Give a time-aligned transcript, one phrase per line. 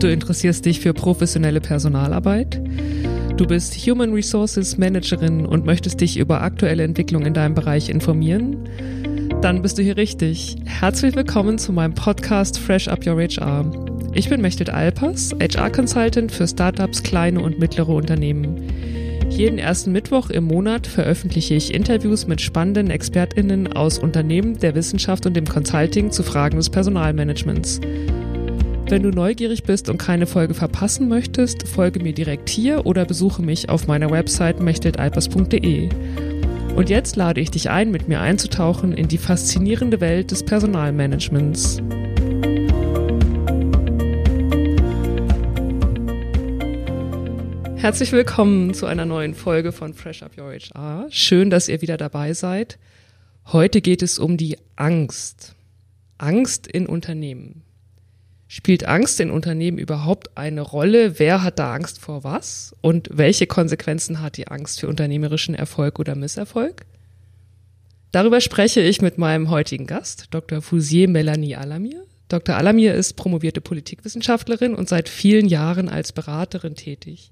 [0.00, 2.60] Du interessierst dich für professionelle Personalarbeit.
[3.36, 8.68] Du bist Human Resources Managerin und möchtest dich über aktuelle Entwicklungen in deinem Bereich informieren?
[9.42, 10.54] Dann bist du hier richtig.
[10.64, 13.68] Herzlich willkommen zu meinem Podcast Fresh Up Your HR.
[14.14, 18.68] Ich bin Mechthild Alpers, HR-Consultant für Startups, kleine und mittlere Unternehmen.
[19.30, 25.26] Jeden ersten Mittwoch im Monat veröffentliche ich Interviews mit spannenden ExpertInnen aus Unternehmen, der Wissenschaft
[25.26, 27.80] und dem Consulting zu Fragen des Personalmanagements.
[28.90, 33.42] Wenn du neugierig bist und keine Folge verpassen möchtest, folge mir direkt hier oder besuche
[33.42, 35.90] mich auf meiner Website mechteltalpers.de.
[36.74, 41.82] Und jetzt lade ich dich ein, mit mir einzutauchen in die faszinierende Welt des Personalmanagements.
[47.76, 51.08] Herzlich willkommen zu einer neuen Folge von Fresh Up Your HR.
[51.10, 52.78] Schön, dass ihr wieder dabei seid.
[53.52, 55.54] Heute geht es um die Angst.
[56.16, 57.67] Angst in Unternehmen.
[58.50, 61.18] Spielt Angst in Unternehmen überhaupt eine Rolle?
[61.18, 62.74] Wer hat da Angst vor was?
[62.80, 66.86] Und welche Konsequenzen hat die Angst für unternehmerischen Erfolg oder Misserfolg?
[68.10, 70.62] Darüber spreche ich mit meinem heutigen Gast, Dr.
[70.62, 72.04] Fousier Melanie Alamir.
[72.28, 72.56] Dr.
[72.56, 77.30] Alamir ist promovierte Politikwissenschaftlerin und seit vielen Jahren als Beraterin tätig.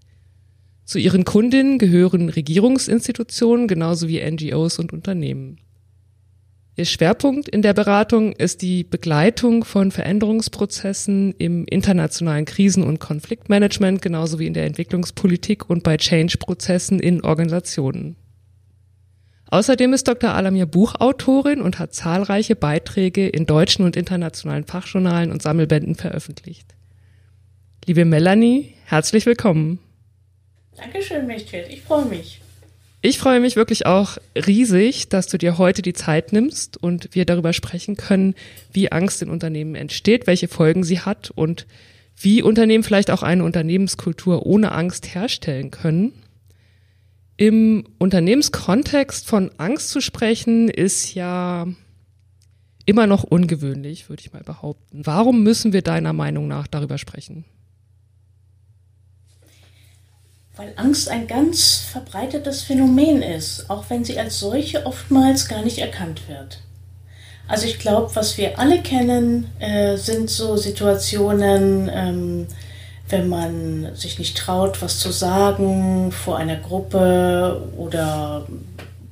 [0.84, 5.58] Zu ihren Kundinnen gehören Regierungsinstitutionen genauso wie NGOs und Unternehmen.
[6.78, 14.02] Ihr Schwerpunkt in der Beratung ist die Begleitung von Veränderungsprozessen im internationalen Krisen- und Konfliktmanagement,
[14.02, 18.16] genauso wie in der Entwicklungspolitik und bei Change-Prozessen in Organisationen.
[19.48, 20.34] Außerdem ist Dr.
[20.34, 26.74] Alamir Buchautorin und hat zahlreiche Beiträge in deutschen und internationalen Fachjournalen und Sammelbänden veröffentlicht.
[27.86, 29.78] Liebe Melanie, herzlich willkommen.
[30.76, 31.70] Dankeschön, Mechthild.
[31.70, 32.42] Ich freue mich.
[33.02, 37.24] Ich freue mich wirklich auch riesig, dass du dir heute die Zeit nimmst und wir
[37.24, 38.34] darüber sprechen können,
[38.72, 41.66] wie Angst in Unternehmen entsteht, welche Folgen sie hat und
[42.18, 46.12] wie Unternehmen vielleicht auch eine Unternehmenskultur ohne Angst herstellen können.
[47.36, 51.66] Im Unternehmenskontext von Angst zu sprechen, ist ja
[52.86, 55.04] immer noch ungewöhnlich, würde ich mal behaupten.
[55.04, 57.44] Warum müssen wir deiner Meinung nach darüber sprechen?
[60.56, 65.78] Weil Angst ein ganz verbreitetes Phänomen ist, auch wenn sie als solche oftmals gar nicht
[65.78, 66.60] erkannt wird.
[67.48, 72.46] Also ich glaube, was wir alle kennen, äh, sind so Situationen, ähm,
[73.08, 78.46] wenn man sich nicht traut, was zu sagen vor einer Gruppe oder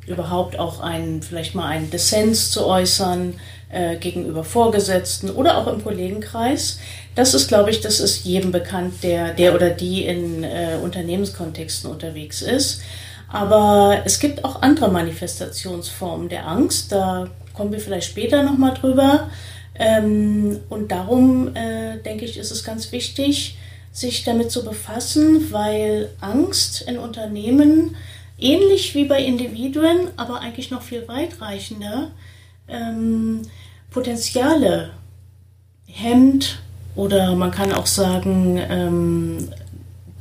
[0.07, 3.35] überhaupt auch einen, vielleicht mal einen Dissens zu äußern
[3.75, 6.79] äh, gegenüber Vorgesetzten oder auch im Kollegenkreis.
[7.15, 11.91] Das ist, glaube ich, das ist jedem bekannt, der, der oder die in äh, Unternehmenskontexten
[11.91, 12.83] unterwegs ist.
[13.29, 16.93] Aber es gibt auch andere Manifestationsformen der Angst.
[16.93, 19.29] Da kommen wir vielleicht später nochmal drüber.
[19.77, 23.59] Ähm, und darum äh, denke ich, ist es ganz wichtig,
[23.93, 27.97] sich damit zu befassen, weil Angst in Unternehmen
[28.39, 32.11] ähnlich wie bei Individuen, aber eigentlich noch viel weitreichender,
[32.69, 33.43] ähm,
[33.95, 34.91] Potenziale
[35.87, 36.59] hemmt
[36.97, 39.49] oder man kann auch sagen, ähm,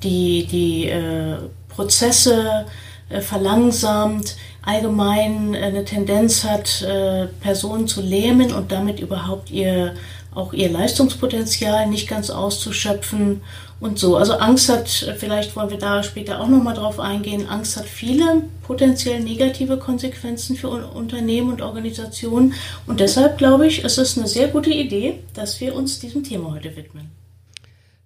[0.04, 1.38] die, die äh,
[1.70, 2.68] Prozesse
[3.10, 9.96] äh, verlangsamt, allgemein äh, eine Tendenz hat, äh, Personen zu lähmen und damit überhaupt ihr
[10.36, 13.42] auch ihr Leistungspotenzial nicht ganz auszuschöpfen
[13.80, 14.18] und so.
[14.18, 18.44] Also Angst hat, vielleicht wollen wir da später auch nochmal drauf eingehen, Angst hat viele
[18.64, 22.54] potenziell negative Konsequenzen für Unternehmen und Organisationen.
[22.88, 26.54] Und deshalb glaube ich, es ist eine sehr gute Idee, dass wir uns diesem Thema
[26.54, 27.12] heute widmen.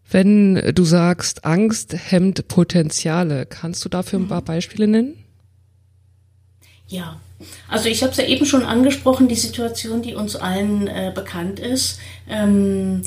[0.10, 5.24] Wenn du sagst, Angst hemmt Potenziale, kannst du dafür ein paar Beispiele nennen?
[6.88, 7.20] Ja,
[7.68, 11.60] also ich habe es ja eben schon angesprochen, die Situation, die uns allen äh, bekannt
[11.60, 12.00] ist.
[12.28, 13.04] Ähm,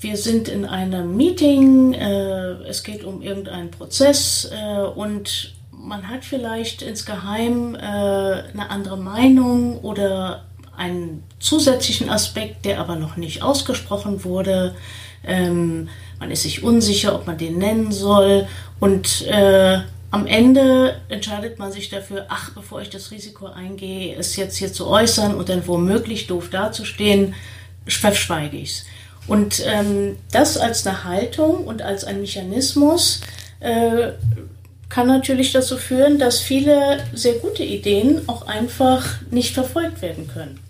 [0.00, 6.24] wir sind in einem Meeting, äh, es geht um irgendeinen Prozess äh, und man hat
[6.24, 10.44] vielleicht insgeheim äh, eine andere Meinung oder
[10.76, 14.74] einen zusätzlichen Aspekt, der aber noch nicht ausgesprochen wurde.
[15.24, 18.46] Ähm, man ist sich unsicher, ob man den nennen soll
[18.80, 19.80] und äh,
[20.12, 24.70] am Ende entscheidet man sich dafür, ach, bevor ich das Risiko eingehe, es jetzt hier
[24.70, 27.34] zu äußern und dann womöglich doof dazustehen,
[27.86, 28.84] verschweige ich es.
[29.26, 33.22] Und ähm, das als eine Haltung und als ein Mechanismus
[33.60, 34.12] äh,
[34.90, 40.60] kann natürlich dazu führen, dass viele sehr gute Ideen auch einfach nicht verfolgt werden können.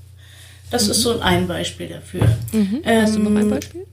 [0.71, 0.91] Das mhm.
[0.93, 2.29] ist so ein Beispiel dafür.
[2.53, 2.83] Mhm.
[2.85, 3.87] Ähm, Hast du noch ein Beispiel?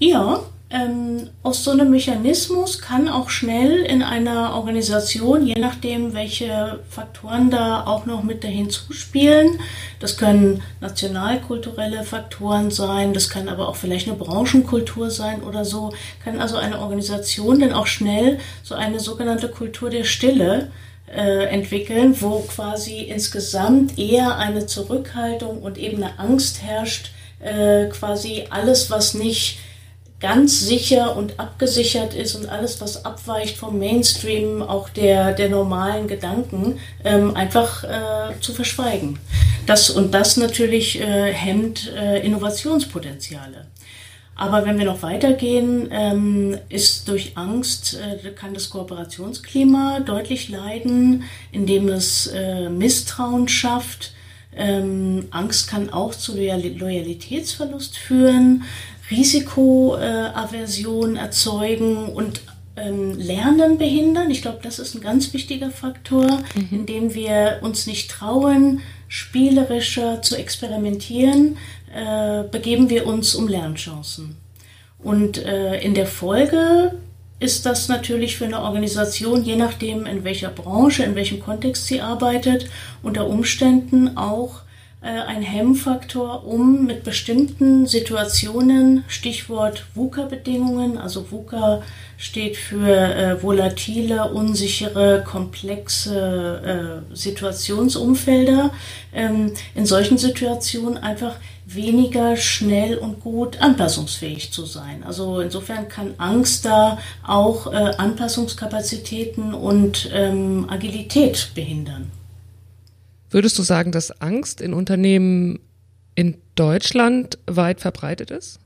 [0.00, 6.80] Ja, ähm, aus so einem Mechanismus kann auch schnell in einer Organisation, je nachdem, welche
[6.90, 9.60] Faktoren da auch noch mit dahin zuspielen,
[10.00, 15.92] das können nationalkulturelle Faktoren sein, das kann aber auch vielleicht eine Branchenkultur sein oder so,
[16.24, 20.72] kann also eine Organisation dann auch schnell so eine sogenannte Kultur der Stille
[21.06, 28.46] äh, entwickeln, wo quasi insgesamt eher eine Zurückhaltung und eben eine Angst herrscht, äh, quasi
[28.50, 29.58] alles, was nicht
[30.20, 36.08] ganz sicher und abgesichert ist und alles, was abweicht vom Mainstream, auch der, der normalen
[36.08, 39.18] Gedanken, ähm, einfach äh, zu verschweigen.
[39.66, 43.66] Das, und das natürlich äh, hemmt äh, Innovationspotenziale.
[44.38, 51.24] Aber wenn wir noch weitergehen, ähm, ist durch Angst, äh, kann das Kooperationsklima deutlich leiden,
[51.52, 54.12] indem es äh, Misstrauen schafft.
[54.54, 58.64] Ähm, Angst kann auch zu Loyalitätsverlust führen.
[59.10, 62.42] Risikoaversion erzeugen und
[62.76, 64.30] ähm, Lernen behindern.
[64.30, 66.68] Ich glaube, das ist ein ganz wichtiger Faktor, mhm.
[66.70, 71.56] indem wir uns nicht trauen, spielerischer zu experimentieren,
[71.94, 74.36] äh, begeben wir uns um Lernchancen.
[74.98, 76.98] Und äh, in der Folge
[77.38, 82.00] ist das natürlich für eine Organisation, je nachdem, in welcher Branche, in welchem Kontext sie
[82.00, 82.68] arbeitet,
[83.02, 84.62] unter Umständen auch
[85.02, 91.82] ein Hemmfaktor, um mit bestimmten Situationen, Stichwort VUCA-Bedingungen, also VUCA
[92.16, 98.70] steht für äh, volatile, unsichere, komplexe äh, Situationsumfelder,
[99.12, 105.02] ähm, in solchen Situationen einfach weniger schnell und gut anpassungsfähig zu sein.
[105.04, 112.10] Also insofern kann Angst da auch äh, Anpassungskapazitäten und ähm, Agilität behindern.
[113.30, 115.60] Würdest du sagen, dass Angst in Unternehmen
[116.14, 118.58] in Deutschland weit verbreitet ist?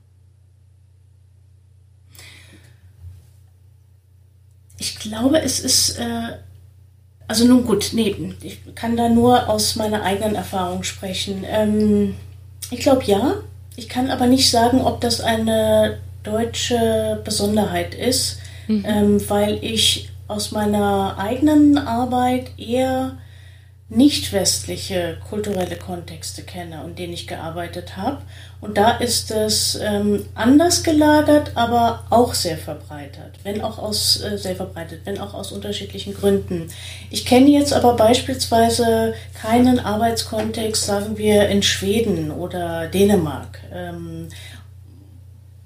[4.77, 6.37] Ich glaube, es ist, äh,
[7.27, 11.43] also nun gut, nee, ich kann da nur aus meiner eigenen Erfahrung sprechen.
[11.45, 12.15] Ähm,
[12.71, 13.35] ich glaube ja,
[13.75, 18.85] ich kann aber nicht sagen, ob das eine deutsche Besonderheit ist, mhm.
[18.87, 23.17] ähm, weil ich aus meiner eigenen Arbeit eher
[23.91, 28.21] nicht westliche kulturelle Kontexte kenne und denen ich gearbeitet habe.
[28.61, 34.37] Und da ist es ähm, anders gelagert, aber auch sehr verbreitet, wenn auch aus äh,
[34.37, 36.69] sehr verbreitet, wenn auch aus unterschiedlichen Gründen.
[37.09, 43.59] Ich kenne jetzt aber beispielsweise keinen Arbeitskontext, sagen wir in Schweden oder Dänemark.
[43.73, 44.29] Ähm,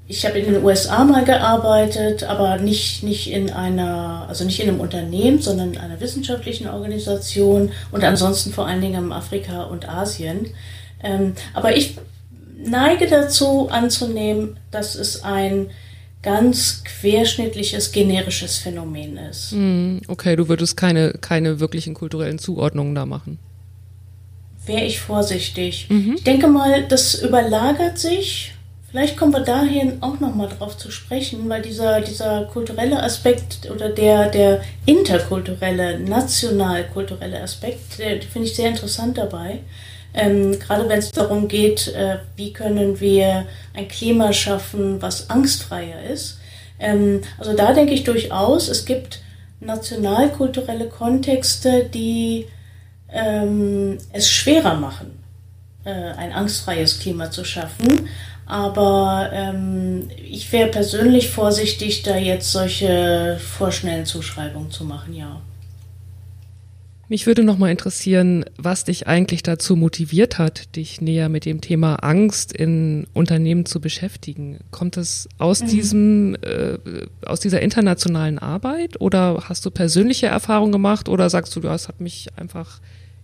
[0.07, 4.69] ich habe in den USA mal gearbeitet, aber nicht, nicht in einer, also nicht in
[4.69, 9.89] einem Unternehmen, sondern in einer wissenschaftlichen Organisation und ansonsten vor allen Dingen in Afrika und
[9.89, 10.47] Asien.
[11.03, 11.97] Ähm, aber ich
[12.63, 15.71] neige dazu anzunehmen, dass es ein
[16.21, 19.51] ganz querschnittliches, generisches Phänomen ist.
[19.51, 23.39] Hm, okay, du würdest keine, keine wirklichen kulturellen Zuordnungen da machen.
[24.65, 25.87] Wäre ich vorsichtig.
[25.89, 26.15] Mhm.
[26.17, 28.54] Ich denke mal, das überlagert sich
[28.95, 33.89] Vielleicht kommen wir dahin auch nochmal drauf zu sprechen, weil dieser, dieser kulturelle Aspekt oder
[33.89, 39.59] der, der interkulturelle, nationalkulturelle Aspekt, der, finde ich sehr interessant dabei.
[40.13, 46.01] Ähm, gerade wenn es darum geht, äh, wie können wir ein Klima schaffen, was angstfreier
[46.09, 46.39] ist.
[46.79, 49.19] Ähm, also da denke ich durchaus, es gibt
[49.59, 52.47] nationalkulturelle Kontexte, die
[53.11, 55.19] ähm, es schwerer machen,
[55.83, 58.07] äh, ein angstfreies Klima zu schaffen.
[58.45, 65.41] Aber ähm, ich wäre persönlich vorsichtig, da jetzt solche vorschnellen Zuschreibungen zu machen, ja.
[67.07, 71.61] Mich würde noch mal interessieren, was dich eigentlich dazu motiviert hat, dich näher mit dem
[71.61, 74.59] Thema Angst in Unternehmen zu beschäftigen.
[74.71, 75.67] Kommt es aus mhm.
[75.67, 76.77] diesem, äh,
[77.23, 82.01] aus dieser internationalen Arbeit oder hast du persönliche Erfahrungen gemacht oder sagst du, das hat
[82.01, 82.79] mich einfach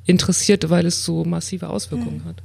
[0.06, 2.26] interessiert, weil es so massive Auswirkungen mhm.
[2.26, 2.44] hat?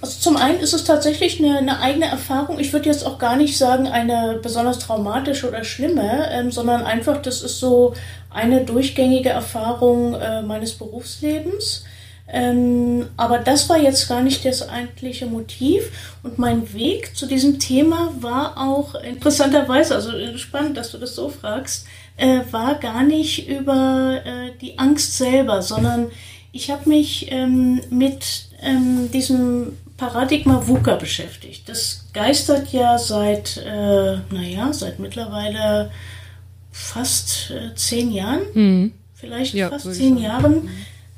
[0.00, 2.58] Also zum einen ist es tatsächlich eine, eine eigene Erfahrung.
[2.58, 7.22] Ich würde jetzt auch gar nicht sagen, eine besonders traumatische oder schlimme, ähm, sondern einfach,
[7.22, 7.94] das ist so
[8.30, 11.84] eine durchgängige Erfahrung äh, meines Berufslebens.
[12.28, 15.90] Ähm, aber das war jetzt gar nicht das eigentliche Motiv.
[16.22, 21.30] Und mein Weg zu diesem Thema war auch interessanterweise, also spannend, dass du das so
[21.30, 21.86] fragst,
[22.16, 26.10] äh, war gar nicht über äh, die Angst selber, sondern
[26.52, 31.68] ich habe mich ähm, mit ähm, diesem Paradigma VUCA beschäftigt.
[31.68, 35.90] Das geistert ja seit, äh, naja, seit mittlerweile
[36.70, 38.92] fast äh, zehn Jahren, mhm.
[39.14, 40.68] vielleicht ja, fast zehn Jahren,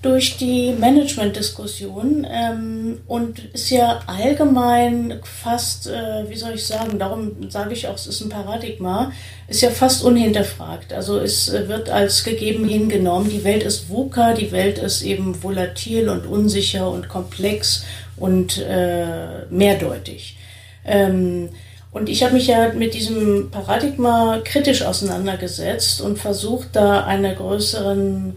[0.01, 7.51] durch die Management-Diskussion ähm, und ist ja allgemein fast, äh, wie soll ich sagen, darum
[7.51, 9.11] sage ich auch, es ist ein Paradigma,
[9.49, 10.93] ist ja fast unhinterfragt.
[10.93, 16.09] Also es wird als gegeben hingenommen, die Welt ist VUCA, die Welt ist eben volatil
[16.09, 17.85] und unsicher und komplex
[18.17, 20.37] und äh, mehrdeutig.
[20.85, 21.49] Ähm,
[21.91, 28.37] und ich habe mich ja mit diesem Paradigma kritisch auseinandergesetzt und versucht, da einen größeren,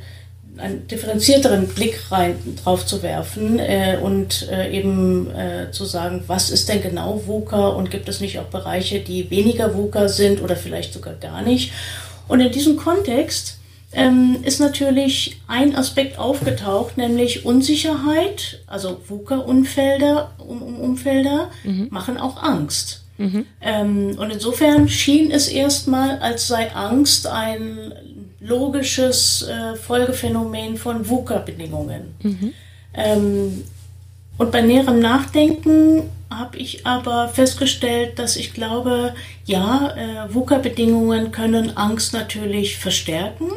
[0.61, 6.49] einen differenzierteren Blick rein drauf zu werfen äh, und äh, eben äh, zu sagen, was
[6.49, 10.55] ist denn genau VUCA und gibt es nicht auch Bereiche, die weniger VUCA sind oder
[10.55, 11.71] vielleicht sogar gar nicht.
[12.27, 13.57] Und in diesem Kontext
[13.93, 21.87] ähm, ist natürlich ein Aspekt aufgetaucht, nämlich Unsicherheit, also VUCA-Umfelder um, um Umfelder mhm.
[21.89, 23.01] machen auch Angst.
[23.17, 23.45] Mhm.
[23.61, 27.93] Ähm, und insofern schien es erstmal, als sei Angst ein
[28.41, 32.15] logisches äh, Folgephänomen von VUCA-Bedingungen.
[32.21, 32.53] Mhm.
[32.93, 33.63] Ähm,
[34.37, 39.13] und bei näherem Nachdenken habe ich aber festgestellt, dass ich glaube,
[39.45, 43.49] ja, äh, VUCA-Bedingungen können Angst natürlich verstärken,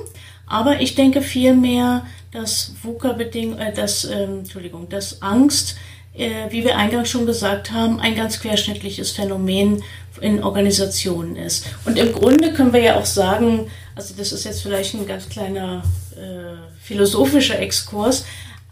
[0.46, 5.76] aber ich denke vielmehr, dass VUCA-Bedingungen, äh, dass, äh, Entschuldigung, dass Angst
[6.16, 9.82] äh, wie wir eingangs schon gesagt haben, ein ganz querschnittliches Phänomen
[10.20, 11.66] in Organisationen ist.
[11.84, 15.28] Und im Grunde können wir ja auch sagen, also das ist jetzt vielleicht ein ganz
[15.28, 15.82] kleiner
[16.16, 18.24] äh, philosophischer Exkurs,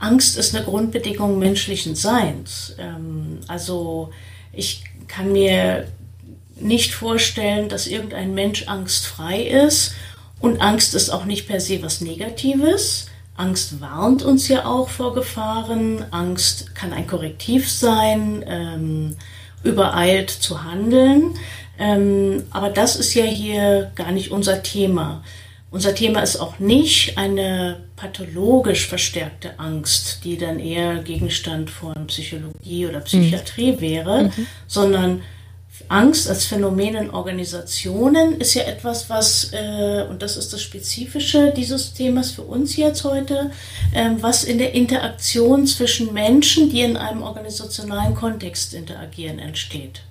[0.02, 2.74] Angst ist eine Grundbedingung menschlichen Seins.
[2.78, 4.10] Ähm, also
[4.52, 5.86] ich kann mir
[6.56, 9.94] nicht vorstellen, dass irgendein Mensch angstfrei ist
[10.40, 13.06] und Angst ist auch nicht per se was Negatives.
[13.36, 16.04] Angst warnt uns ja auch vor Gefahren.
[16.10, 19.16] Angst kann ein Korrektiv sein, ähm,
[19.62, 21.34] übereilt zu handeln.
[21.78, 25.22] Ähm, aber das ist ja hier gar nicht unser Thema.
[25.70, 32.86] Unser Thema ist auch nicht eine pathologisch verstärkte Angst, die dann eher Gegenstand von Psychologie
[32.86, 33.80] oder Psychiatrie mhm.
[33.80, 34.46] wäre, mhm.
[34.66, 35.22] sondern
[35.88, 41.52] Angst als Phänomen in Organisationen ist ja etwas, was, äh, und das ist das Spezifische
[41.56, 43.50] dieses Themas für uns jetzt heute,
[43.92, 50.02] äh, was in der Interaktion zwischen Menschen, die in einem organisationalen Kontext interagieren, entsteht.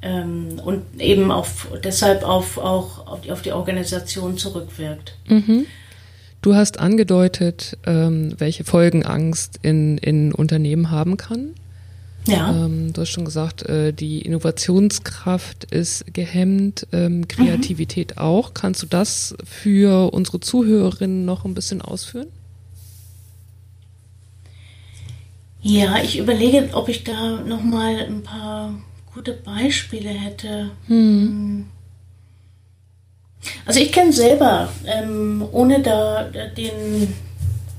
[0.00, 5.14] Ähm, und eben auf, deshalb auf, auch auf die, auf die Organisation zurückwirkt.
[5.28, 5.66] Mhm.
[6.40, 11.54] Du hast angedeutet, ähm, welche Folgen Angst in, in Unternehmen haben kann.
[12.28, 12.50] Ja.
[12.50, 18.22] Ähm, du hast schon gesagt, äh, die Innovationskraft ist gehemmt, ähm, Kreativität mhm.
[18.22, 18.54] auch.
[18.54, 22.28] Kannst du das für unsere Zuhörerinnen noch ein bisschen ausführen?
[25.60, 28.74] Ja, ich überlege, ob ich da noch mal ein paar
[29.12, 30.70] gute Beispiele hätte.
[30.86, 31.66] Mhm.
[33.64, 37.14] Also ich kenne selber, ähm, ohne da den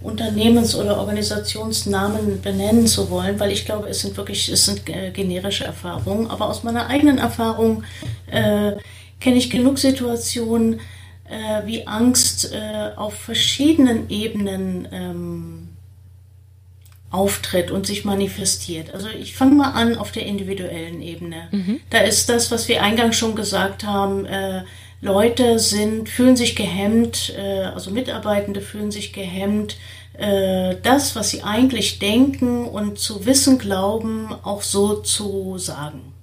[0.01, 5.11] Unternehmens- oder Organisationsnamen benennen zu wollen, weil ich glaube, es sind wirklich, es sind äh,
[5.11, 6.27] generische Erfahrungen.
[6.27, 7.83] Aber aus meiner eigenen Erfahrung
[8.27, 8.73] äh,
[9.19, 10.79] kenne ich genug Situationen,
[11.25, 15.69] äh, wie Angst äh, auf verschiedenen Ebenen ähm,
[17.11, 18.93] auftritt und sich manifestiert.
[18.93, 21.47] Also ich fange mal an auf der individuellen Ebene.
[21.51, 21.79] Mhm.
[21.89, 24.63] Da ist das, was wir eingangs schon gesagt haben, äh,
[25.01, 29.77] Leute sind, fühlen sich gehemmt, äh, also Mitarbeitende fühlen sich gehemmt,
[30.13, 36.13] äh, das, was sie eigentlich denken und zu wissen glauben, auch so zu sagen.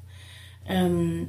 [0.68, 1.28] Ähm,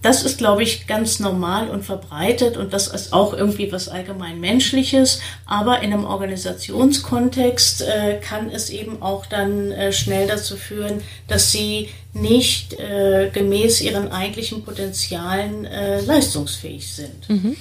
[0.00, 4.38] das ist, glaube ich, ganz normal und verbreitet und das ist auch irgendwie was allgemein
[4.38, 5.20] Menschliches.
[5.44, 11.50] Aber in einem Organisationskontext äh, kann es eben auch dann äh, schnell dazu führen, dass
[11.50, 17.28] sie nicht äh, gemäß ihren eigentlichen Potenzialen äh, leistungsfähig sind.
[17.28, 17.56] Mhm.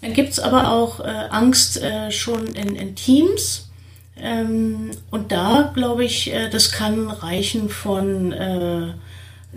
[0.00, 3.68] Dann gibt es aber auch äh, Angst äh, schon in, in Teams.
[4.18, 8.32] Ähm, und da glaube ich, das kann reichen von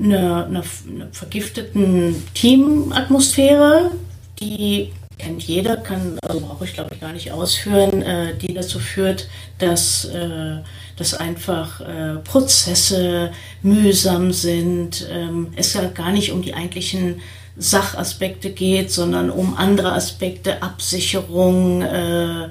[0.01, 3.91] einer, einer, einer vergifteten Teamatmosphäre,
[4.39, 8.79] die kennt jeder, kann, also brauche ich glaube ich gar nicht ausführen, äh, die dazu
[8.79, 9.27] führt,
[9.58, 10.58] dass, äh,
[10.96, 17.22] dass einfach äh, Prozesse mühsam sind, ähm, es ja gar nicht um die eigentlichen
[17.58, 22.48] Sachaspekte geht, sondern um andere Aspekte, Absicherung, äh,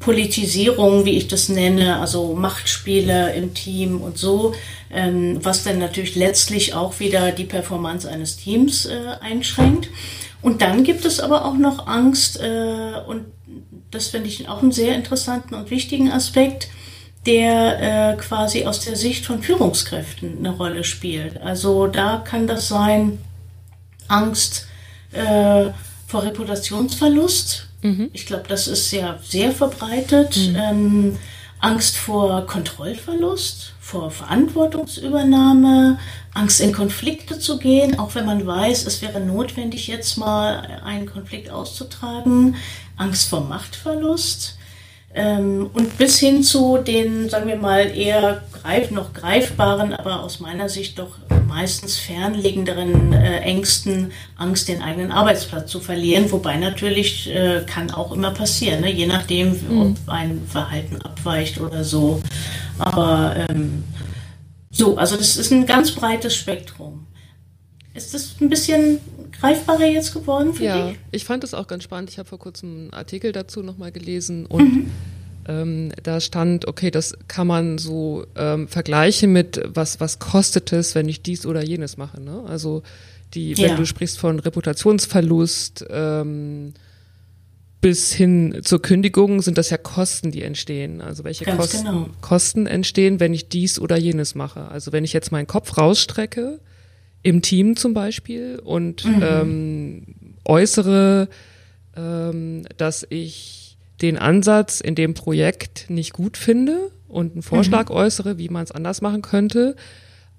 [0.00, 4.54] Politisierung, wie ich das nenne, also Machtspiele im Team und so,
[4.90, 9.90] ähm, was dann natürlich letztlich auch wieder die Performance eines Teams äh, einschränkt.
[10.42, 13.26] Und dann gibt es aber auch noch Angst, äh, und
[13.90, 16.68] das finde ich auch einen sehr interessanten und wichtigen Aspekt,
[17.26, 21.40] der äh, quasi aus der Sicht von Führungskräften eine Rolle spielt.
[21.42, 23.18] Also da kann das sein
[24.08, 24.66] Angst
[26.06, 28.10] vor Reputationsverlust, Mhm.
[28.12, 30.36] Ich glaube, das ist ja sehr verbreitet.
[30.36, 30.56] Mhm.
[30.56, 31.18] Ähm,
[31.60, 35.98] Angst vor Kontrollverlust, vor Verantwortungsübernahme,
[36.32, 41.06] Angst in Konflikte zu gehen, auch wenn man weiß, es wäre notwendig, jetzt mal einen
[41.06, 42.56] Konflikt auszutragen,
[42.96, 44.56] Angst vor Machtverlust.
[45.12, 50.38] Ähm, und bis hin zu den, sagen wir mal, eher greif, noch greifbaren, aber aus
[50.38, 56.30] meiner Sicht doch meistens fernliegenderen äh, Ängsten, Angst, den eigenen Arbeitsplatz zu verlieren.
[56.30, 58.92] Wobei natürlich äh, kann auch immer passieren, ne?
[58.92, 59.80] je nachdem, mhm.
[59.80, 62.22] ob ein Verhalten abweicht oder so.
[62.78, 63.82] Aber ähm,
[64.70, 67.08] so, also das ist ein ganz breites Spektrum.
[67.94, 69.00] Ist das ein bisschen
[69.32, 70.94] greifbarer jetzt geworden für ja, dich?
[70.94, 72.10] Ja, ich fand es auch ganz spannend.
[72.10, 74.90] Ich habe vor kurzem einen Artikel dazu nochmal gelesen und mhm.
[75.48, 80.94] ähm, da stand, okay, das kann man so ähm, vergleichen mit, was, was kostet es,
[80.94, 82.20] wenn ich dies oder jenes mache.
[82.20, 82.44] Ne?
[82.46, 82.82] Also
[83.34, 83.76] die, wenn ja.
[83.76, 86.74] du sprichst von Reputationsverlust, ähm,
[87.80, 91.00] bis hin zur Kündigung sind das ja Kosten, die entstehen.
[91.00, 92.06] Also welche Kosten, genau.
[92.20, 94.68] Kosten entstehen, wenn ich dies oder jenes mache.
[94.68, 96.60] Also wenn ich jetzt meinen Kopf rausstrecke,
[97.22, 99.22] im Team zum Beispiel, und mhm.
[99.22, 100.02] ähm,
[100.44, 101.28] äußere,
[101.96, 107.96] ähm, dass ich den Ansatz in dem Projekt nicht gut finde und einen Vorschlag mhm.
[107.96, 109.76] äußere, wie man es anders machen könnte.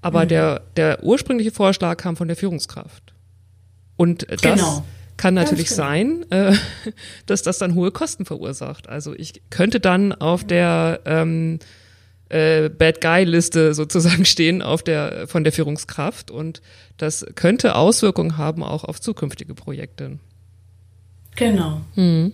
[0.02, 0.30] Aber mhm.
[0.30, 3.14] der, der ursprüngliche Vorschlag kam von der Führungskraft.
[3.98, 4.84] Und das genau
[5.22, 6.54] kann natürlich ja, sein, äh,
[7.28, 8.90] dass das dann hohe Kosten verursacht.
[8.90, 11.60] Also ich könnte dann auf der ähm,
[12.32, 16.62] äh, Bad Guy Liste sozusagen stehen auf der von der Führungskraft und
[16.98, 20.20] das könnte Auswirkungen haben auch auf zukünftige Projekte.
[21.36, 21.82] Genau.
[21.96, 22.34] Mhm.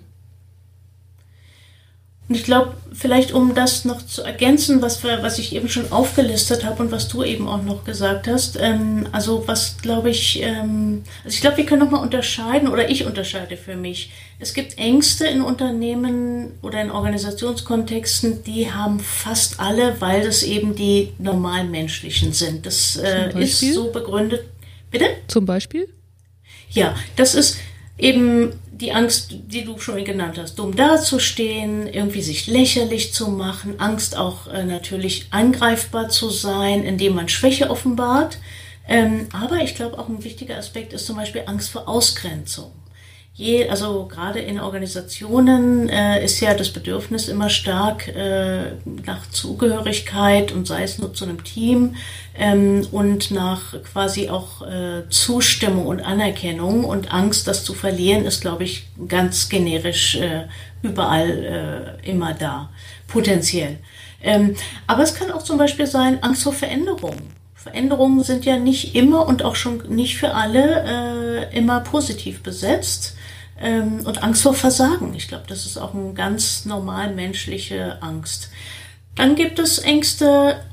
[2.30, 5.92] Und ich glaube, vielleicht um das noch zu ergänzen, was, wir, was ich eben schon
[5.94, 10.42] aufgelistet habe und was du eben auch noch gesagt hast, ähm, also was glaube ich,
[10.42, 14.12] ähm, also ich glaube, wir können nochmal unterscheiden oder ich unterscheide für mich.
[14.40, 20.76] Es gibt Ängste in Unternehmen oder in Organisationskontexten, die haben fast alle, weil das eben
[20.76, 22.66] die normalen menschlichen sind.
[22.66, 24.44] Das äh, ist so begründet.
[24.92, 25.06] Bitte?
[25.28, 25.88] Zum Beispiel?
[26.70, 27.58] Ja, das ist
[27.98, 33.80] eben die Angst, die du schon genannt hast, dumm dazustehen, irgendwie sich lächerlich zu machen,
[33.80, 38.38] Angst auch äh, natürlich angreifbar zu sein, indem man Schwäche offenbart.
[38.88, 42.72] Ähm, aber ich glaube auch ein wichtiger Aspekt ist zum Beispiel Angst vor Ausgrenzung
[43.38, 48.72] je, also gerade in Organisationen äh, ist ja das Bedürfnis immer stark äh,
[49.06, 51.96] nach Zugehörigkeit und sei es nur zu einem Team
[52.36, 58.42] ähm, und nach quasi auch äh, Zustimmung und Anerkennung und Angst, das zu verlieren, ist,
[58.42, 60.48] glaube ich, ganz generisch äh,
[60.82, 62.70] überall äh, immer da,
[63.08, 63.78] potenziell.
[64.24, 64.56] Ähm,
[64.88, 67.37] aber es kann auch zum Beispiel sein Angst vor Veränderung.
[67.58, 73.16] Veränderungen sind ja nicht immer und auch schon nicht für alle äh, immer positiv besetzt
[73.60, 75.16] ähm, und Angst vor Versagen.
[75.16, 78.50] Ich glaube, das ist auch eine ganz normal menschliche Angst.
[79.16, 80.64] Dann gibt es Ängste,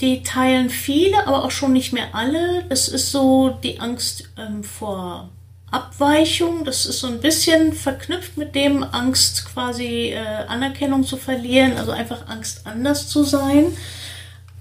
[0.00, 2.64] die teilen viele, aber auch schon nicht mehr alle.
[2.70, 5.28] Das ist so die Angst ähm, vor
[5.70, 6.64] Abweichung.
[6.64, 11.92] Das ist so ein bisschen verknüpft mit dem Angst quasi äh, Anerkennung zu verlieren, also
[11.92, 13.76] einfach Angst anders zu sein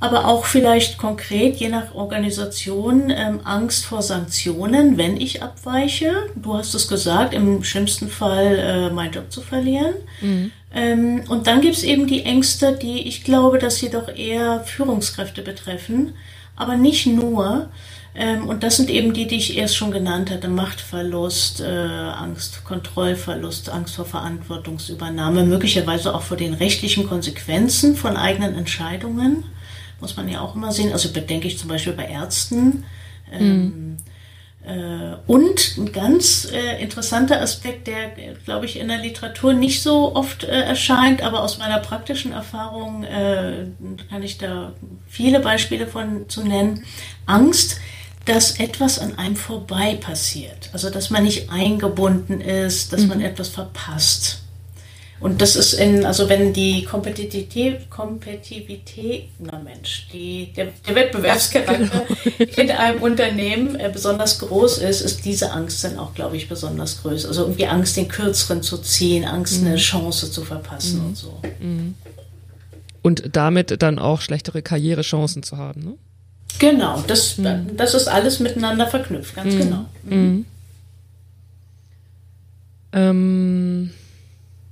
[0.01, 6.13] aber auch vielleicht konkret, je nach Organisation, ähm, Angst vor Sanktionen, wenn ich abweiche.
[6.35, 9.95] Du hast es gesagt, im schlimmsten Fall äh, meinen Job zu verlieren.
[10.21, 10.51] Mhm.
[10.73, 14.61] Ähm, und dann gibt es eben die Ängste, die ich glaube, dass sie doch eher
[14.61, 16.13] Führungskräfte betreffen,
[16.55, 17.69] aber nicht nur.
[18.15, 20.47] Ähm, und das sind eben die, die ich erst schon genannt hatte.
[20.47, 28.55] Machtverlust, äh, Angst, Kontrollverlust, Angst vor Verantwortungsübernahme, möglicherweise auch vor den rechtlichen Konsequenzen von eigenen
[28.55, 29.43] Entscheidungen
[30.01, 30.91] muss man ja auch immer sehen.
[30.91, 32.85] Also bedenke ich zum Beispiel bei Ärzten.
[33.31, 33.97] Ähm, mhm.
[34.65, 38.09] äh, und ein ganz äh, interessanter Aspekt, der,
[38.45, 43.03] glaube ich, in der Literatur nicht so oft äh, erscheint, aber aus meiner praktischen Erfahrung
[43.03, 43.67] äh,
[44.09, 44.73] kann ich da
[45.07, 46.83] viele Beispiele von zu nennen.
[47.25, 47.79] Angst,
[48.25, 50.69] dass etwas an einem vorbei passiert.
[50.73, 53.07] Also, dass man nicht eingebunden ist, dass mhm.
[53.07, 54.41] man etwas verpasst.
[55.19, 62.05] Und das ist in, also wenn die Kompetitivität, Kompetitivität, na Mensch, die, der, der Wettbewerbscharakter
[62.37, 62.51] genau.
[62.55, 67.01] in einem Unternehmen äh, besonders groß ist, ist diese Angst dann auch, glaube ich, besonders
[67.01, 67.25] groß.
[67.25, 69.67] Also irgendwie Angst, den Kürzeren zu ziehen, Angst, mhm.
[69.67, 71.07] eine Chance zu verpassen mhm.
[71.07, 71.41] und so.
[71.59, 71.95] Mhm.
[73.01, 75.93] Und damit dann auch schlechtere Karrierechancen zu haben, ne?
[76.59, 77.75] Genau, das, mhm.
[77.77, 79.59] das ist alles miteinander verknüpft, ganz mhm.
[79.59, 79.85] genau.
[82.91, 83.91] Ähm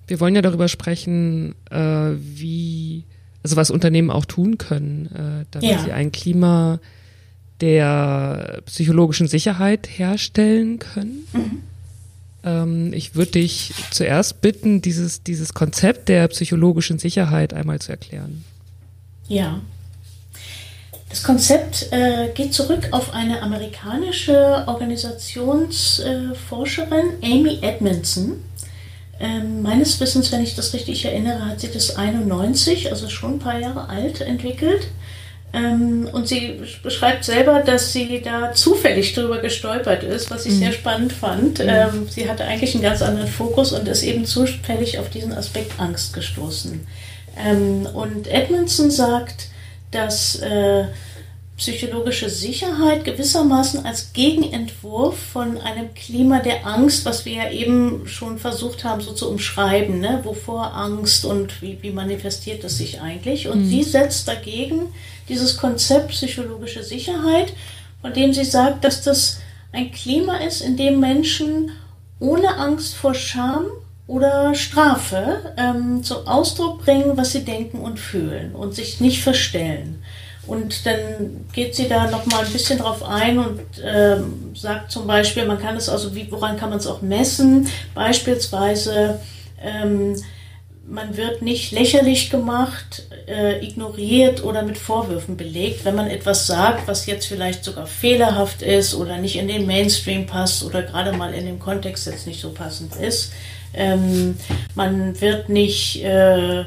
[0.07, 3.03] wir wollen ja darüber sprechen, äh, wie,
[3.43, 5.83] also was Unternehmen auch tun können, äh, damit ja.
[5.83, 6.79] sie ein Klima
[7.61, 11.27] der psychologischen Sicherheit herstellen können.
[11.33, 11.61] Mhm.
[12.43, 18.43] Ähm, ich würde dich zuerst bitten, dieses, dieses Konzept der psychologischen Sicherheit einmal zu erklären.
[19.27, 19.61] Ja.
[21.09, 28.43] Das Konzept äh, geht zurück auf eine amerikanische Organisationsforscherin, Amy Edmondson.
[29.19, 33.39] Ähm, meines Wissens, wenn ich das richtig erinnere, hat sie das 91, also schon ein
[33.39, 34.87] paar Jahre alt, entwickelt.
[35.53, 40.59] Ähm, und sie beschreibt selber, dass sie da zufällig drüber gestolpert ist, was ich mhm.
[40.59, 41.59] sehr spannend fand.
[41.59, 41.69] Mhm.
[41.69, 45.79] Ähm, sie hatte eigentlich einen ganz anderen Fokus und ist eben zufällig auf diesen Aspekt
[45.79, 46.85] Angst gestoßen.
[47.43, 49.47] Ähm, und Edmondson sagt,
[49.91, 50.85] dass äh,
[51.57, 58.37] psychologische Sicherheit gewissermaßen als Gegenentwurf von einem Klima der Angst, was wir ja eben schon
[58.37, 60.21] versucht haben, so zu umschreiben, ne?
[60.23, 63.47] wovor Angst und wie, wie manifestiert es sich eigentlich.
[63.47, 63.69] Und mhm.
[63.69, 64.93] sie setzt dagegen
[65.29, 67.53] dieses Konzept psychologische Sicherheit,
[68.01, 69.39] von dem sie sagt, dass das
[69.71, 71.71] ein Klima ist, in dem Menschen
[72.19, 73.65] ohne Angst vor Scham
[74.05, 80.03] oder Strafe ähm, zum Ausdruck bringen, was sie denken und fühlen und sich nicht verstellen.
[80.47, 85.45] Und dann geht sie da nochmal ein bisschen drauf ein und ähm, sagt zum Beispiel,
[85.45, 87.67] man kann es also, wie, woran kann man es auch messen?
[87.93, 89.19] Beispielsweise,
[89.61, 90.15] ähm,
[90.89, 96.87] man wird nicht lächerlich gemacht, äh, ignoriert oder mit Vorwürfen belegt, wenn man etwas sagt,
[96.87, 101.33] was jetzt vielleicht sogar fehlerhaft ist oder nicht in den Mainstream passt oder gerade mal
[101.33, 103.33] in dem Kontext jetzt nicht so passend ist.
[103.73, 104.37] Ähm,
[104.75, 106.63] man wird nicht, äh,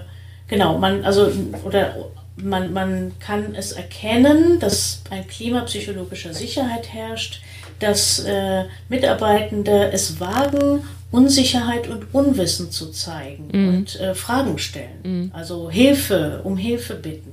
[0.48, 1.32] genau, man, also,
[1.64, 1.94] oder
[2.42, 7.42] man, man kann es erkennen, dass ein Klima psychologischer Sicherheit herrscht,
[7.78, 13.68] dass äh, Mitarbeitende es wagen, Unsicherheit und Unwissen zu zeigen mm.
[13.68, 15.28] und äh, Fragen stellen.
[15.30, 15.34] Mm.
[15.34, 17.32] Also Hilfe, um Hilfe bitten.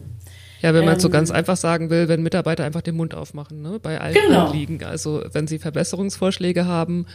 [0.62, 3.62] Ja, wenn man ähm, so ganz einfach sagen will, wenn Mitarbeiter einfach den Mund aufmachen,
[3.62, 4.48] ne, bei allen genau.
[4.48, 4.84] Anliegen.
[4.84, 7.06] Also wenn sie Verbesserungsvorschläge haben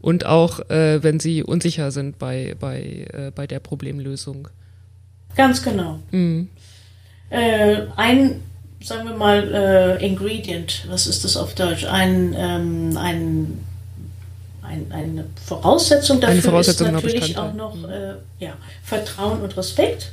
[0.00, 4.48] und auch äh, wenn sie unsicher sind bei, bei, äh, bei der Problemlösung.
[5.36, 6.00] Ganz genau.
[6.10, 6.48] Mm
[7.30, 8.42] äh, ein,
[8.82, 9.54] sagen wir mal,
[10.00, 11.84] äh, Ingredient, was ist das auf Deutsch?
[11.84, 13.64] Ein, ähm, ein,
[14.62, 20.12] ein, eine Voraussetzung dafür eine Voraussetzung ist natürlich auch noch äh, ja, Vertrauen und Respekt.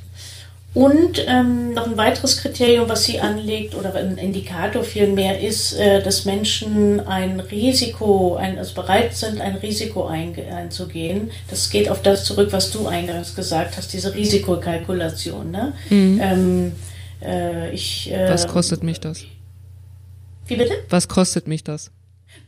[0.74, 6.04] Und ähm, noch ein weiteres Kriterium, was sie anlegt, oder ein Indikator vielmehr, ist, äh,
[6.04, 11.32] dass Menschen ein Risiko, ein, also bereit sind, ein Risiko einzugehen.
[11.50, 15.50] Das geht auf das zurück, was du eingangs gesagt hast, diese Risikokalkulation.
[15.50, 15.74] Ne?
[15.90, 16.20] Mhm.
[16.22, 16.72] Ähm,
[17.22, 19.26] äh, ich, äh, was kostet mich das?
[20.48, 20.74] Wie bitte?
[20.90, 21.92] Was kostet mich das?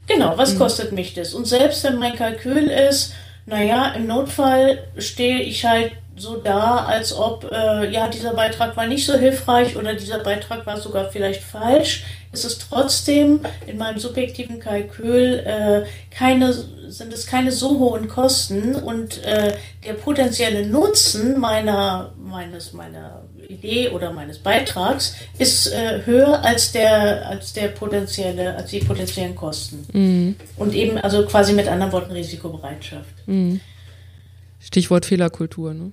[0.08, 0.60] Genau, was mhm.
[0.60, 1.34] kostet mich das?
[1.34, 3.14] Und selbst wenn mein Kalkül ist,
[3.46, 8.88] naja, im Notfall stehe ich halt so da, als ob, äh, ja, dieser Beitrag war
[8.88, 13.98] nicht so hilfreich oder dieser Beitrag war sogar vielleicht falsch, ist es trotzdem in meinem
[13.98, 19.54] subjektiven Kalkül äh, keine, sind es keine so hohen Kosten und äh,
[19.86, 27.28] der potenzielle Nutzen meiner, meines, meiner Idee oder meines Beitrags ist äh, höher als der,
[27.28, 29.88] als der potenzielle, als die potenziellen Kosten.
[29.92, 30.36] Mhm.
[30.58, 33.28] Und eben also quasi mit anderen Worten Risikobereitschaft.
[33.28, 33.60] Mhm.
[34.60, 35.92] Stichwort Fehlerkultur, ne?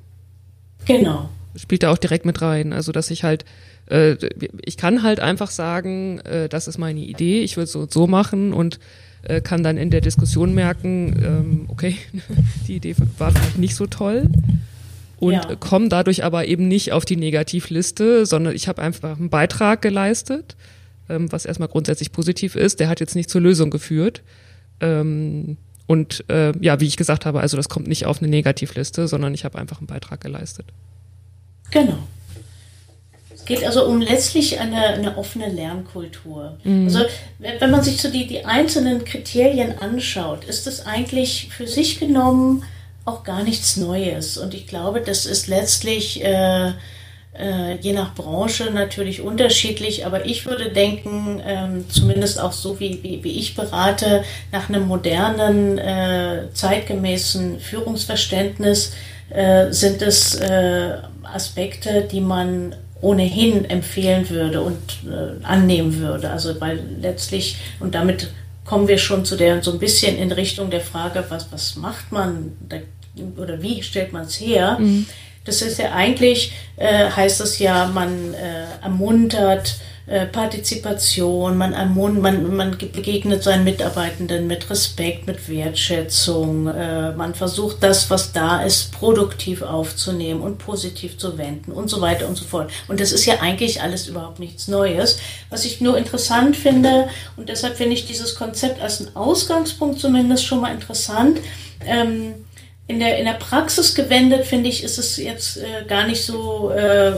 [0.86, 1.28] Genau.
[1.56, 2.72] Spielt da auch direkt mit rein.
[2.72, 3.44] Also, dass ich halt,
[3.86, 4.16] äh,
[4.64, 8.52] ich kann halt einfach sagen, äh, das ist meine Idee, ich würde so so machen
[8.52, 8.78] und
[9.22, 11.96] äh, kann dann in der Diskussion merken, ähm, okay,
[12.68, 14.28] die Idee war vielleicht nicht so toll
[15.18, 15.56] und ja.
[15.56, 20.56] komme dadurch aber eben nicht auf die Negativliste, sondern ich habe einfach einen Beitrag geleistet,
[21.08, 22.80] ähm, was erstmal grundsätzlich positiv ist.
[22.80, 24.22] Der hat jetzt nicht zur Lösung geführt.
[24.80, 29.06] Ähm, und äh, ja, wie ich gesagt habe, also das kommt nicht auf eine Negativliste,
[29.08, 30.66] sondern ich habe einfach einen Beitrag geleistet.
[31.70, 31.98] Genau.
[33.34, 36.58] Es geht also um letztlich eine, eine offene Lernkultur.
[36.64, 36.86] Mhm.
[36.86, 37.04] Also
[37.38, 42.64] wenn man sich so die, die einzelnen Kriterien anschaut, ist es eigentlich für sich genommen
[43.04, 44.36] auch gar nichts Neues.
[44.36, 46.72] Und ich glaube, das ist letztlich äh,
[47.38, 53.02] äh, je nach Branche natürlich unterschiedlich, aber ich würde denken, ähm, zumindest auch so wie,
[53.02, 58.94] wie, wie, ich berate, nach einem modernen, äh, zeitgemäßen Führungsverständnis
[59.30, 66.30] äh, sind es äh, Aspekte, die man ohnehin empfehlen würde und äh, annehmen würde.
[66.30, 68.30] Also weil letztlich, und damit
[68.64, 72.10] kommen wir schon zu der so ein bisschen in Richtung der Frage, was, was macht
[72.12, 72.76] man da
[73.38, 74.76] oder wie stellt man es her?
[74.78, 75.06] Mhm.
[75.46, 79.76] Das ist ja eigentlich, äh, heißt es ja, man äh, ermuntert
[80.08, 87.34] äh, Partizipation, man, ermunt, man, man begegnet seinen Mitarbeitenden mit Respekt, mit Wertschätzung, äh, man
[87.34, 92.36] versucht das, was da ist, produktiv aufzunehmen und positiv zu wenden und so weiter und
[92.36, 92.70] so fort.
[92.86, 95.18] Und das ist ja eigentlich alles überhaupt nichts Neues.
[95.50, 100.46] Was ich nur interessant finde, und deshalb finde ich dieses Konzept als einen Ausgangspunkt zumindest
[100.46, 101.40] schon mal interessant,
[101.84, 102.45] ähm,
[102.88, 106.70] in der, in der Praxis gewendet, finde ich, ist es jetzt äh, gar nicht so,
[106.70, 107.14] äh,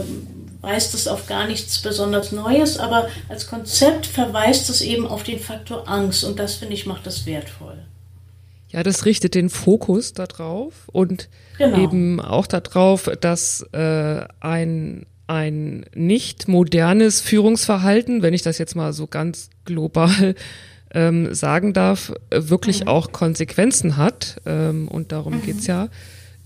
[0.61, 5.39] weist es auf gar nichts besonders Neues, aber als Konzept verweist es eben auf den
[5.39, 7.77] Faktor Angst und das, finde ich, macht das wertvoll.
[8.69, 11.81] Ja, das richtet den Fokus darauf und genau.
[11.81, 18.93] eben auch darauf, dass äh, ein, ein nicht modernes Führungsverhalten, wenn ich das jetzt mal
[18.93, 20.35] so ganz global
[20.93, 22.87] ähm, sagen darf, wirklich mhm.
[22.87, 24.41] auch Konsequenzen hat.
[24.45, 25.43] Ähm, und darum mhm.
[25.43, 25.89] geht's ja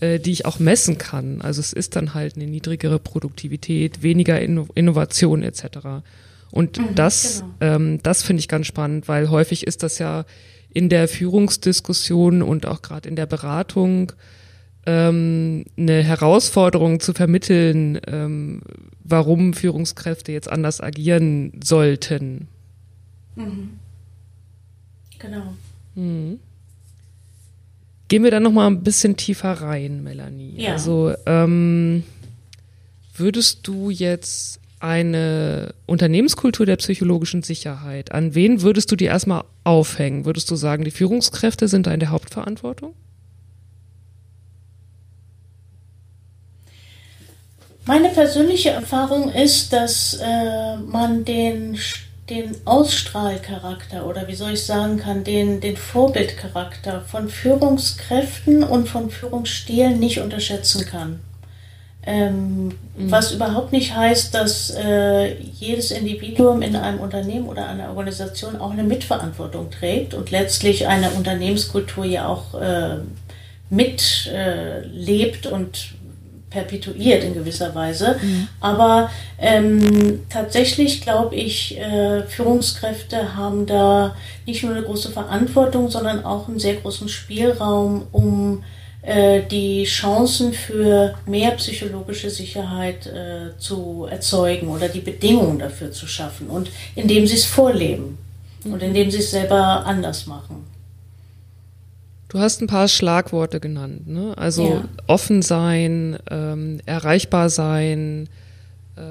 [0.03, 1.41] äh, die ich auch messen kann.
[1.41, 6.03] Also es ist dann halt eine niedrigere Produktivität, weniger Inno Innovation etc.
[6.51, 7.75] Und mhm, das, genau.
[7.75, 10.25] ähm, das finde ich ganz spannend, weil häufig ist das ja
[10.73, 14.12] in der Führungsdiskussion und auch gerade in der Beratung
[14.86, 18.62] ähm, eine Herausforderung zu vermitteln, ähm,
[19.03, 22.49] warum Führungskräfte jetzt anders agieren sollten.
[23.36, 23.79] Mhm.
[25.23, 25.53] Genau.
[25.95, 26.39] Mhm.
[28.09, 30.53] Gehen wir dann noch mal ein bisschen tiefer rein, Melanie.
[30.57, 30.73] Ja.
[30.73, 32.03] Also ähm,
[33.15, 40.25] würdest du jetzt eine Unternehmenskultur der psychologischen Sicherheit, an wen würdest du die erstmal aufhängen?
[40.25, 42.93] Würdest du sagen, die Führungskräfte sind da in der Hauptverantwortung?
[47.86, 51.77] Meine persönliche Erfahrung ist, dass äh, man den,
[52.29, 59.09] den Ausstrahlcharakter oder wie soll ich sagen kann, den, den Vorbildcharakter von Führungskräften und von
[59.09, 61.19] Führungsstilen nicht unterschätzen kann.
[62.05, 62.71] Ähm, mhm.
[62.97, 68.71] Was überhaupt nicht heißt, dass äh, jedes Individuum in einem Unternehmen oder einer Organisation auch
[68.71, 72.97] eine Mitverantwortung trägt und letztlich eine Unternehmenskultur ja auch äh,
[73.69, 75.93] mitlebt äh, und
[76.54, 78.16] perpetuiert in gewisser Weise.
[78.22, 78.48] Mhm.
[78.62, 86.24] Aber ähm, tatsächlich glaube ich, äh, Führungskräfte haben da nicht nur eine große Verantwortung, sondern
[86.24, 88.63] auch einen sehr großen Spielraum, um
[89.02, 96.08] äh, die Chancen für mehr psychologische Sicherheit äh, zu erzeugen oder die Bedingungen dafür zu
[96.08, 98.18] schaffen und indem sie es vorleben
[98.63, 98.82] und mhm.
[98.82, 100.72] indem sie es selber anders machen.
[102.34, 104.36] Du hast ein paar Schlagworte genannt, ne?
[104.36, 104.89] Also ja.
[105.06, 108.28] offen sein, ähm, erreichbar sein,
[108.96, 109.02] äh,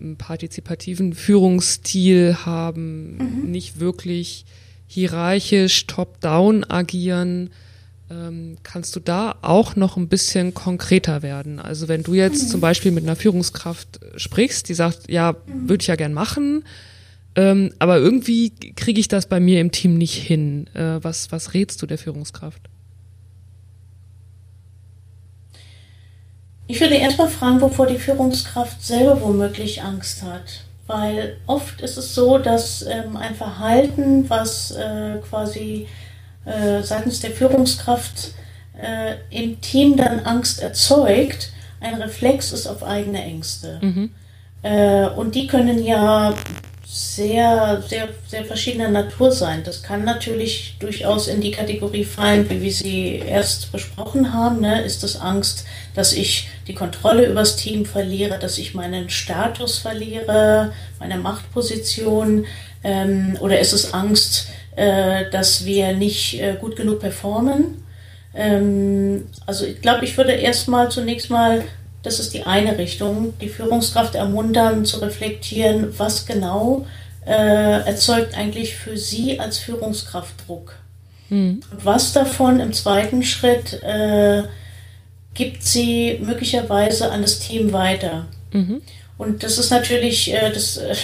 [0.00, 3.50] einen partizipativen Führungsstil haben, mhm.
[3.50, 4.46] nicht wirklich
[4.86, 7.50] hierarchisch top-down agieren.
[8.10, 11.58] Ähm, kannst du da auch noch ein bisschen konkreter werden?
[11.58, 12.48] Also wenn du jetzt mhm.
[12.48, 15.68] zum Beispiel mit einer Führungskraft sprichst, die sagt, ja, mhm.
[15.68, 16.64] würde ich ja gern machen,
[17.36, 20.68] ähm, aber irgendwie kriege ich das bei mir im Team nicht hin.
[20.74, 22.60] Äh, was, was rätst du der Führungskraft?
[26.66, 30.64] Ich würde erstmal fragen, wovor die Führungskraft selber womöglich Angst hat.
[30.86, 35.86] Weil oft ist es so, dass ähm, ein Verhalten, was äh, quasi
[36.44, 38.32] äh, seitens der Führungskraft
[38.80, 43.78] äh, im Team dann Angst erzeugt, ein Reflex ist auf eigene Ängste.
[43.82, 44.10] Mhm.
[44.62, 46.34] Äh, und die können ja
[46.86, 49.62] sehr, sehr, sehr verschiedener Natur sein.
[49.64, 54.60] Das kann natürlich durchaus in die Kategorie fallen, wie wir sie erst besprochen haben.
[54.60, 54.82] Ne?
[54.82, 60.72] Ist es Angst, dass ich die Kontrolle übers Team verliere, dass ich meinen Status verliere,
[60.98, 62.46] meine Machtposition?
[62.82, 67.84] Ähm, oder ist es Angst, äh, dass wir nicht äh, gut genug performen.
[68.34, 71.62] Ähm, also ich glaube, ich würde erstmal zunächst mal,
[72.04, 76.86] das ist die eine Richtung, die Führungskraft ermuntern zu reflektieren, was genau
[77.26, 77.30] äh,
[77.86, 80.76] erzeugt eigentlich für sie als Führungskraft Druck.
[81.30, 81.62] Mhm.
[81.70, 84.44] Und was davon im zweiten Schritt äh,
[85.32, 88.26] gibt sie möglicherweise an das Team weiter.
[88.52, 88.82] Mhm.
[89.16, 90.94] Und das ist natürlich, äh, das, äh,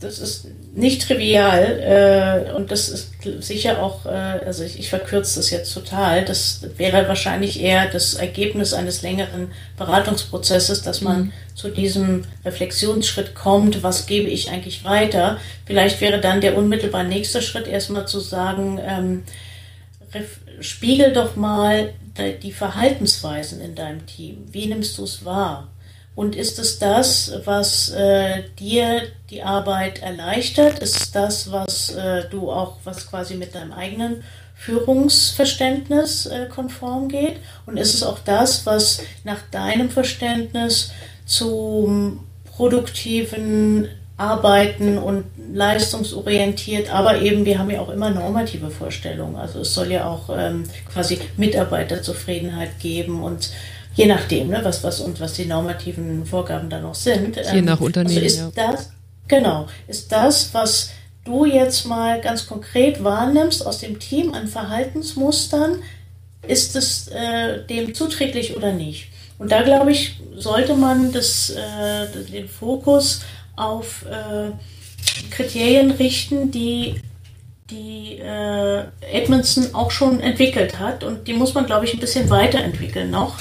[0.00, 5.40] das ist nicht trivial äh, und das ist sicher auch, äh, also ich, ich verkürze
[5.40, 11.32] das jetzt total, das wäre wahrscheinlich eher das Ergebnis eines längeren Beratungsprozesses, dass man mhm.
[11.54, 15.38] zu diesem Reflexionsschritt kommt, was gebe ich eigentlich weiter.
[15.66, 19.24] Vielleicht wäre dann der unmittelbar nächste Schritt erstmal zu sagen, ähm,
[20.60, 21.92] spiegel doch mal
[22.42, 24.46] die Verhaltensweisen in deinem Team.
[24.50, 25.68] Wie nimmst du es wahr?
[26.18, 30.80] Und ist es das, was äh, dir die Arbeit erleichtert?
[30.80, 34.24] Ist es das, was äh, du auch, was quasi mit deinem eigenen
[34.56, 37.36] Führungsverständnis äh, konform geht?
[37.66, 40.90] Und ist es auch das, was nach deinem Verständnis
[41.24, 49.36] zum produktiven Arbeiten und leistungsorientiert, aber eben, wir haben ja auch immer normative Vorstellungen.
[49.36, 53.50] Also es soll ja auch ähm, quasi Mitarbeiterzufriedenheit geben und
[53.98, 57.36] je nachdem, ne, was, was und was die normativen Vorgaben da noch sind.
[57.36, 58.22] Je ähm, nach Unternehmen.
[58.22, 58.50] Also ist ja.
[58.54, 58.90] das,
[59.26, 60.90] genau, ist das, was
[61.24, 65.82] du jetzt mal ganz konkret wahrnimmst aus dem Team an Verhaltensmustern,
[66.46, 69.08] ist es äh, dem zuträglich oder nicht?
[69.38, 73.22] Und da glaube ich, sollte man das, äh, den Fokus
[73.56, 74.52] auf äh,
[75.30, 77.00] Kriterien richten, die
[77.70, 81.04] die äh, Edmondson auch schon entwickelt hat.
[81.04, 83.36] Und die muss man, glaube ich, ein bisschen weiterentwickeln noch.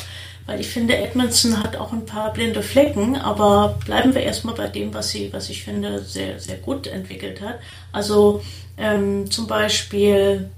[0.47, 4.67] Weil ich finde, Edmondson hat auch ein paar blinde Flecken, aber bleiben wir erstmal bei
[4.67, 7.59] dem, was sie, was ich finde, sehr, sehr gut entwickelt hat.
[7.91, 8.41] Also
[8.77, 10.49] ähm, zum Beispiel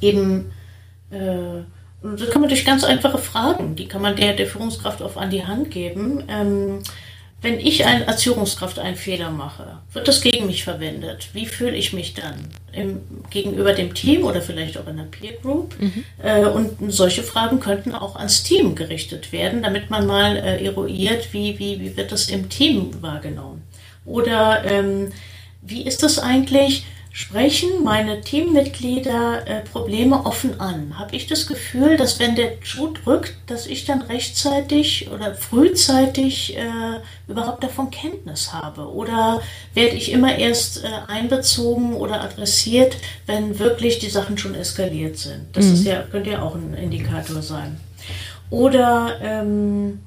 [0.00, 0.52] eben
[1.10, 1.62] äh,
[2.02, 5.30] das kann man durch ganz einfache Fragen, die kann man der, der Führungskraft auf an
[5.30, 6.24] die Hand geben.
[6.28, 6.80] Ähm,
[7.42, 11.28] wenn ich ein, als Führungskraft einen Fehler mache, wird das gegen mich verwendet?
[11.32, 12.36] Wie fühle ich mich dann
[12.72, 13.00] im,
[13.30, 15.74] gegenüber dem Team oder vielleicht auch in der Peer Group?
[15.80, 16.04] Mhm.
[16.22, 21.32] Äh, und solche Fragen könnten auch ans Team gerichtet werden, damit man mal äh, eruiert,
[21.32, 23.62] wie, wie, wie wird das im Team wahrgenommen?
[24.04, 25.12] Oder ähm,
[25.62, 26.84] wie ist das eigentlich?
[27.12, 30.98] Sprechen meine Teammitglieder äh, Probleme offen an?
[30.98, 36.56] Habe ich das Gefühl, dass wenn der Schuh drückt, dass ich dann rechtzeitig oder frühzeitig
[36.56, 38.90] äh, überhaupt davon Kenntnis habe?
[38.90, 39.42] Oder
[39.74, 42.96] werde ich immer erst äh, einbezogen oder adressiert,
[43.26, 45.54] wenn wirklich die Sachen schon eskaliert sind?
[45.54, 45.74] Das mhm.
[45.74, 47.78] ist ja, könnte ja auch ein Indikator sein.
[48.48, 50.00] Oder ähm,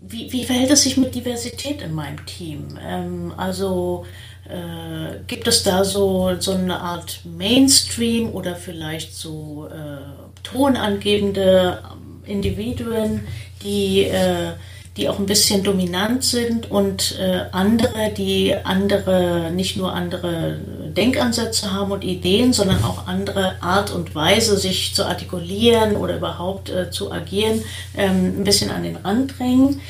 [0.00, 2.78] wie, wie verhält es sich mit Diversität in meinem Team?
[2.82, 4.06] Ähm, also
[4.50, 11.82] äh, gibt es da so, so eine Art Mainstream oder vielleicht so äh, tonangebende
[12.24, 13.26] Individuen,
[13.62, 14.52] die, äh,
[14.96, 20.58] die auch ein bisschen dominant sind und äh, andere, die andere, nicht nur andere
[20.96, 26.70] Denkansätze haben und Ideen, sondern auch andere Art und Weise, sich zu artikulieren oder überhaupt
[26.70, 27.62] äh, zu agieren,
[27.96, 29.80] ähm, ein bisschen an den Rand drängen.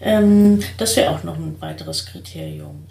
[0.00, 2.86] Ähm, das wäre auch noch ein weiteres Kriterium.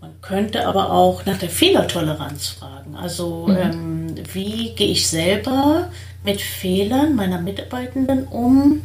[0.00, 2.96] Man könnte aber auch nach der Fehlertoleranz fragen.
[2.96, 3.56] Also mhm.
[3.56, 5.90] ähm, wie gehe ich selber
[6.24, 8.82] mit Fehlern meiner Mitarbeitenden um?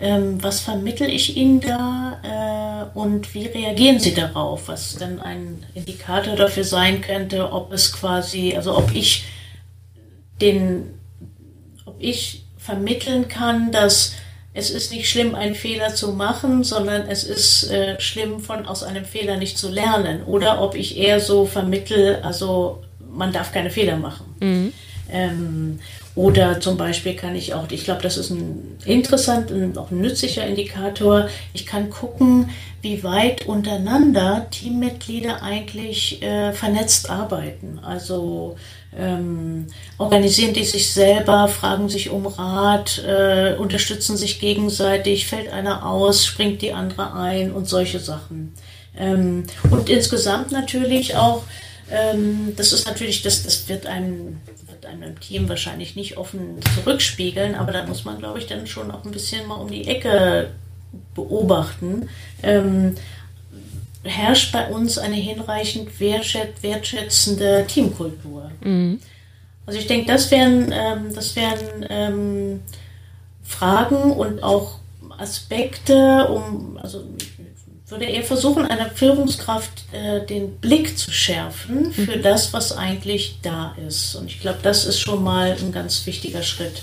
[0.00, 4.68] Ähm, was vermittel ich ihnen da äh, und wie reagieren sie darauf?
[4.68, 9.24] Was dann ein Indikator dafür sein könnte, ob es quasi, also ob ich
[10.40, 10.94] den,
[11.84, 14.14] ob ich vermitteln kann, dass
[14.54, 18.82] es ist nicht schlimm, einen Fehler zu machen, sondern es ist äh, schlimm, von aus
[18.82, 20.24] einem Fehler nicht zu lernen.
[20.24, 24.34] Oder ob ich eher so vermittel, also man darf keine Fehler machen.
[24.40, 24.72] Mhm.
[25.10, 25.80] Ähm,
[26.14, 30.00] oder zum Beispiel kann ich auch, ich glaube, das ist ein interessanter und auch ein
[30.00, 31.28] nützlicher Indikator.
[31.54, 32.50] Ich kann gucken,
[32.82, 37.78] wie weit untereinander Teammitglieder eigentlich äh, vernetzt arbeiten.
[37.82, 38.56] Also
[38.94, 45.86] ähm, organisieren die sich selber, fragen sich um Rat, äh, unterstützen sich gegenseitig, fällt einer
[45.86, 48.52] aus, springt die andere ein und solche Sachen.
[48.98, 51.44] Ähm, und insgesamt natürlich auch,
[51.90, 54.40] ähm, das ist natürlich, das, das wird einem,
[54.86, 59.04] einem Team wahrscheinlich nicht offen zurückspiegeln, aber da muss man, glaube ich, dann schon auch
[59.04, 60.50] ein bisschen mal um die Ecke
[61.14, 62.08] beobachten.
[62.42, 62.94] Ähm,
[64.04, 68.50] herrscht bei uns eine hinreichend wertschätzende Teamkultur.
[68.62, 69.00] Mhm.
[69.64, 72.60] Also ich denke, das wären, ähm, das wären ähm,
[73.44, 74.78] Fragen und auch
[75.18, 77.04] Aspekte, um, also
[77.92, 82.22] würde eher versuchen, einer Führungskraft äh, den Blick zu schärfen für mhm.
[82.22, 84.16] das, was eigentlich da ist.
[84.16, 86.82] Und ich glaube, das ist schon mal ein ganz wichtiger Schritt.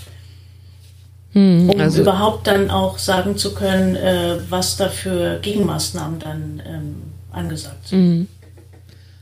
[1.34, 6.62] Mhm, um also überhaupt dann auch sagen zu können, äh, was da für Gegenmaßnahmen dann
[6.66, 6.96] ähm,
[7.32, 8.00] angesagt sind.
[8.00, 8.28] Mhm.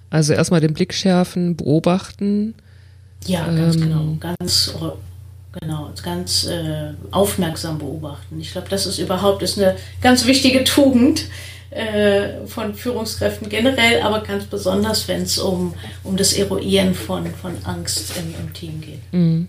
[0.09, 2.53] Also erstmal den Blick schärfen, beobachten.
[3.25, 4.17] Ja, ganz ähm, genau.
[4.19, 4.73] Ganz,
[5.59, 8.39] genau, ganz äh, aufmerksam beobachten.
[8.39, 11.25] Ich glaube, das ist überhaupt ist eine ganz wichtige Tugend
[11.69, 17.53] äh, von Führungskräften generell, aber ganz besonders, wenn es um, um das Eruieren von, von
[17.63, 19.01] Angst im, im Team geht.
[19.11, 19.47] Mhm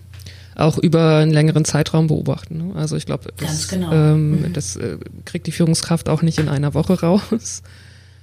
[0.59, 2.57] auch über einen längeren Zeitraum beobachten.
[2.57, 2.75] Ne?
[2.75, 3.93] Also ich glaube, das, genau.
[3.93, 4.53] ähm, mhm.
[4.53, 7.63] das äh, kriegt die Führungskraft auch nicht in einer Woche raus.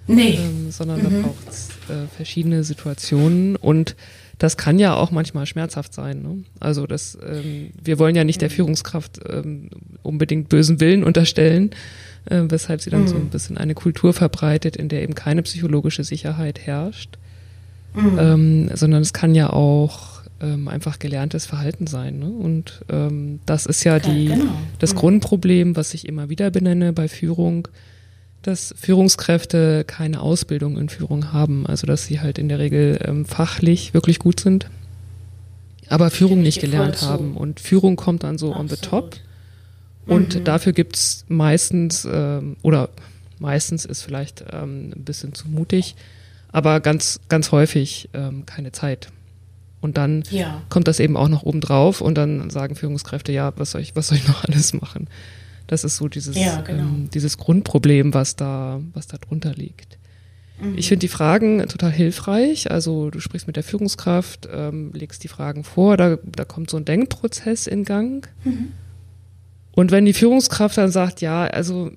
[0.07, 0.39] Nee.
[0.41, 1.03] Ähm, sondern mhm.
[1.03, 3.97] da braucht es äh, verschiedene Situationen und
[4.39, 6.23] das kann ja auch manchmal schmerzhaft sein.
[6.23, 6.45] Ne?
[6.61, 8.51] Also das, ähm, wir wollen ja nicht der.
[8.51, 9.71] Führungskraft ähm,
[10.03, 11.71] unbedingt bösen Willen unterstellen,
[12.31, 13.09] äh, weshalb sie dann mhm.
[13.09, 17.19] so ein bisschen eine Kultur verbreitet, in der eben keine psychologische Sicherheit herrscht,
[17.95, 18.19] mhm.
[18.19, 22.19] ähm, sondern es kann ja auch ähm, einfach gelerntes Verhalten sein.
[22.19, 22.29] Ne?
[22.29, 24.53] Und ähm, das ist ja die, genau.
[24.79, 24.99] das mhm.
[24.99, 27.69] Grundproblem, was ich immer wieder benenne bei Führung
[28.47, 33.25] dass Führungskräfte keine Ausbildung in Führung haben, also dass sie halt in der Regel ähm,
[33.25, 34.71] fachlich wirklich gut sind,
[35.89, 37.37] aber Führung nicht gelernt haben.
[37.37, 38.71] Und Führung kommt dann so Absolut.
[38.71, 39.17] on the top.
[40.07, 40.45] Und mhm.
[40.45, 42.91] dafür gibt's meistens, ähm, oder
[43.39, 45.97] meistens ist vielleicht ähm, ein bisschen zu mutig,
[46.53, 49.09] aber ganz, ganz häufig ähm, keine Zeit.
[49.81, 50.63] Und dann Ja.
[50.69, 53.95] kommt das eben auch noch oben drauf und dann sagen Führungskräfte, ja, was soll ich,
[53.95, 55.09] was soll ich noch alles machen?
[55.67, 56.83] Das ist so dieses, Ja, genau.
[56.85, 59.99] ähm, dieses Grundproblem, was da, was da drunter liegt.
[60.61, 60.79] Mhm.
[60.79, 62.71] Ich finde die Fragen total hilfreich.
[62.71, 66.77] Also du sprichst mit der Führungskraft, ähm, legst die Fragen vor, da, da kommt so
[66.77, 68.29] ein Denkprozess in Gang.
[68.45, 68.69] Mhm.
[69.77, 71.93] Und wenn die Führungskraft dann sagt, ja, also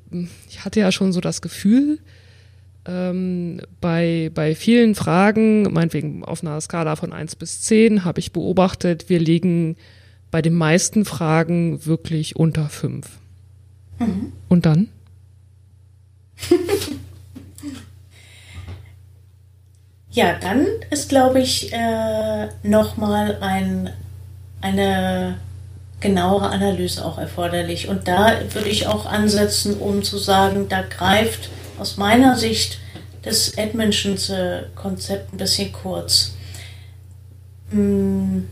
[0.50, 1.98] ich hatte ja schon so das Gefühl,
[2.86, 8.34] ähm, bei, bei vielen Fragen, meinetwegen auf einer Skala von 1 bis 10, habe ich
[8.34, 9.78] beobachtet, wir liegen
[10.30, 13.08] bei den meisten Fragen wirklich unter 5.
[14.00, 14.34] Mhm.
[14.50, 14.90] Und dann?
[20.12, 23.92] Ja, dann ist, glaube ich, äh, nochmal ein,
[24.60, 25.38] eine
[26.00, 27.88] genauere Analyse auch erforderlich.
[27.88, 32.80] Und da würde ich auch ansetzen, um zu sagen, da greift aus meiner Sicht
[33.24, 36.34] das Edmundschense Konzept ein bisschen kurz.
[37.72, 38.48] Hm,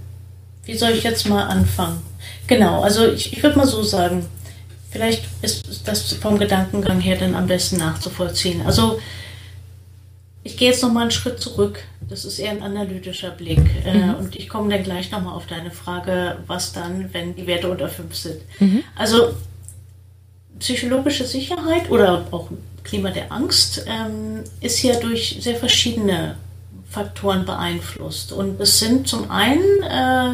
[0.65, 2.01] wie soll ich jetzt mal anfangen?
[2.47, 4.25] Genau, also ich, ich würde mal so sagen,
[4.91, 8.61] vielleicht ist das vom Gedankengang her dann am besten nachzuvollziehen.
[8.65, 8.99] Also
[10.47, 11.79] ich gehe jetzt noch mal einen Schritt zurück.
[12.09, 13.59] Das ist eher ein analytischer Blick.
[13.85, 17.47] Äh, und ich komme dann gleich noch mal auf deine Frage, was dann, wenn die
[17.47, 18.41] Werte unter 5 sind.
[18.95, 19.35] Also
[20.59, 22.49] psychologische Sicherheit oder auch
[22.83, 26.37] Klima der Angst ähm, ist ja durch sehr verschiedene
[26.89, 28.31] Faktoren beeinflusst.
[28.31, 30.33] Und es sind zum einen äh,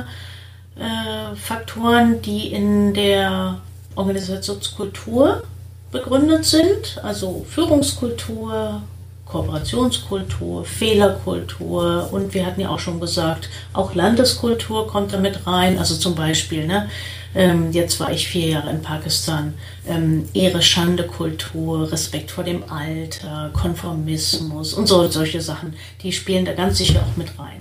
[0.80, 3.62] äh, Faktoren, die in der
[3.96, 5.44] Organisationskultur
[5.92, 8.84] begründet sind, also Führungskultur,
[9.26, 15.80] Kooperationskultur, Fehlerkultur und wir hatten ja auch schon gesagt, auch Landeskultur kommt damit rein.
[15.80, 16.90] Also zum Beispiel, ne,
[17.36, 19.56] ähm, jetzt war ich vier Jahre in Pakistan,
[19.88, 26.78] ähm, Ehre-Schande-Kultur, Respekt vor dem Alter, Konformismus und so, solche Sachen, die spielen da ganz
[26.78, 27.60] sicher auch mit rein.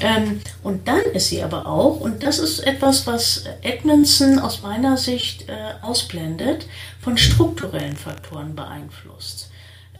[0.00, 4.96] Ähm, und dann ist sie aber auch, und das ist etwas, was Edmondson aus meiner
[4.96, 6.66] Sicht äh, ausblendet,
[7.00, 9.50] von strukturellen Faktoren beeinflusst.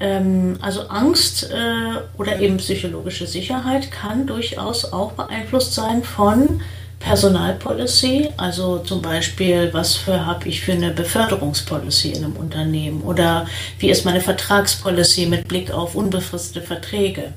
[0.00, 6.60] Ähm, also Angst äh, oder eben psychologische Sicherheit kann durchaus auch beeinflusst sein von
[6.98, 13.46] Personalpolicy, also zum Beispiel, was für habe ich für eine Beförderungspolicy in einem Unternehmen oder
[13.78, 17.34] wie ist meine Vertragspolicy mit Blick auf unbefristete Verträge.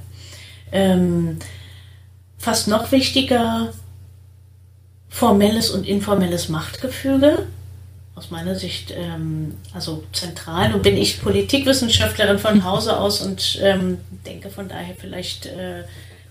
[0.72, 1.40] Ähm,
[2.38, 3.74] fast noch wichtiger,
[5.10, 7.46] formelles und informelles Machtgefüge
[8.18, 10.70] aus meiner Sicht ähm, also zentral.
[10.70, 15.84] Nun bin ich Politikwissenschaftlerin von Hause aus und ähm, denke von daher vielleicht äh,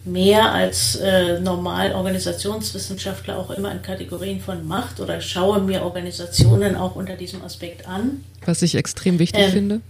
[0.05, 6.76] mehr als äh, normal Organisationswissenschaftler auch immer in Kategorien von Macht oder schaue mir Organisationen
[6.76, 8.24] auch unter diesem Aspekt an.
[8.45, 9.80] Was ich extrem wichtig Ähm, finde.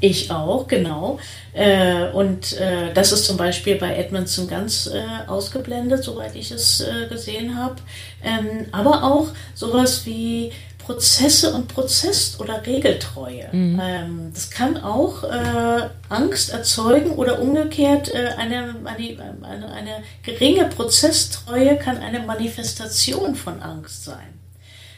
[0.00, 1.18] Ich auch, genau.
[1.52, 6.80] Äh, und äh, das ist zum Beispiel bei Edmondson ganz äh, ausgeblendet, soweit ich es
[6.80, 7.76] äh, gesehen habe.
[8.22, 10.52] Ähm, aber auch sowas wie
[10.84, 13.48] Prozesse und Prozess- oder Regeltreue.
[13.80, 20.66] Ähm, das kann auch äh, Angst erzeugen oder umgekehrt äh, eine, eine, eine, eine geringe
[20.66, 24.34] Prozesstreue kann eine Manifestation von Angst sein.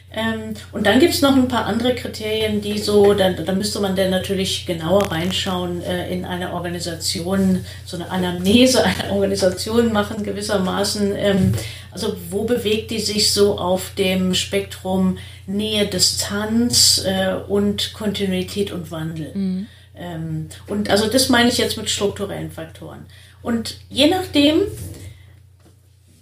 [0.09, 3.81] Ähm, und dann gibt es noch ein paar andere Kriterien, die so, da, da müsste
[3.81, 10.23] man dann natürlich genauer reinschauen äh, in eine Organisation, so eine Anamnese einer Organisation machen
[10.23, 11.13] gewissermaßen.
[11.17, 11.53] Ähm,
[11.97, 15.17] also wo bewegt die sich so auf dem Spektrum
[15.47, 19.31] Nähe, Distanz äh, und Kontinuität und Wandel?
[19.95, 23.07] Ähm, und also das meine ich jetzt mit strukturellen Faktoren.
[23.41, 24.61] Und je nachdem,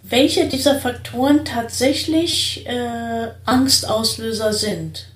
[0.01, 5.07] welche dieser Faktoren tatsächlich äh, Angstauslöser sind,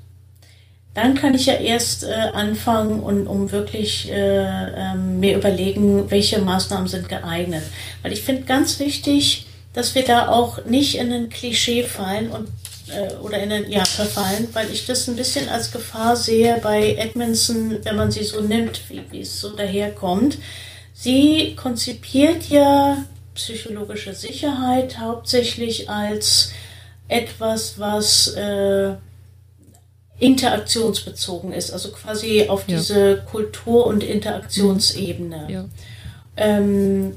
[0.94, 6.42] dann kann ich ja erst äh, anfangen und um wirklich äh, ähm, mir überlegen, welche
[6.42, 7.64] Maßnahmen sind geeignet.
[8.02, 12.48] Weil ich finde ganz wichtig, dass wir da auch nicht in ein Klischee fallen und
[12.90, 16.96] äh, oder in ein ja verfallen, weil ich das ein bisschen als Gefahr sehe bei
[16.96, 20.38] Edmondson, wenn man sie so nimmt, wie, wie es so daherkommt.
[20.94, 22.98] Sie konzipiert ja
[23.36, 26.52] psychologische Sicherheit hauptsächlich als
[27.08, 28.96] etwas, was äh,
[30.20, 32.78] interaktionsbezogen ist, also quasi auf Ja.
[32.78, 35.48] diese Kultur- und Interaktionsebene.
[35.50, 35.66] Ja.
[36.36, 37.14] Ähm,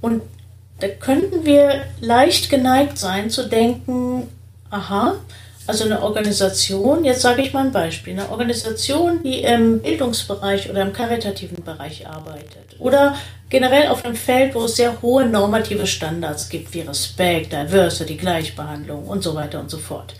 [0.00, 0.22] und
[0.80, 4.28] da könnten wir leicht geneigt sein zu denken,
[4.70, 5.16] aha,
[5.66, 10.82] also eine Organisation, jetzt sage ich mal ein Beispiel, eine Organisation, die im Bildungsbereich oder
[10.82, 13.16] im karitativen Bereich arbeitet oder
[13.48, 19.06] generell auf einem Feld, wo es sehr hohe normative Standards gibt, wie Respekt, Diversity, Gleichbehandlung
[19.06, 20.14] und so weiter und so fort.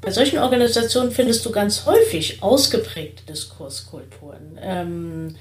[0.00, 5.36] Bei solchen Organisationen findest du ganz häufig ausgeprägte Diskurskulturen, ähm,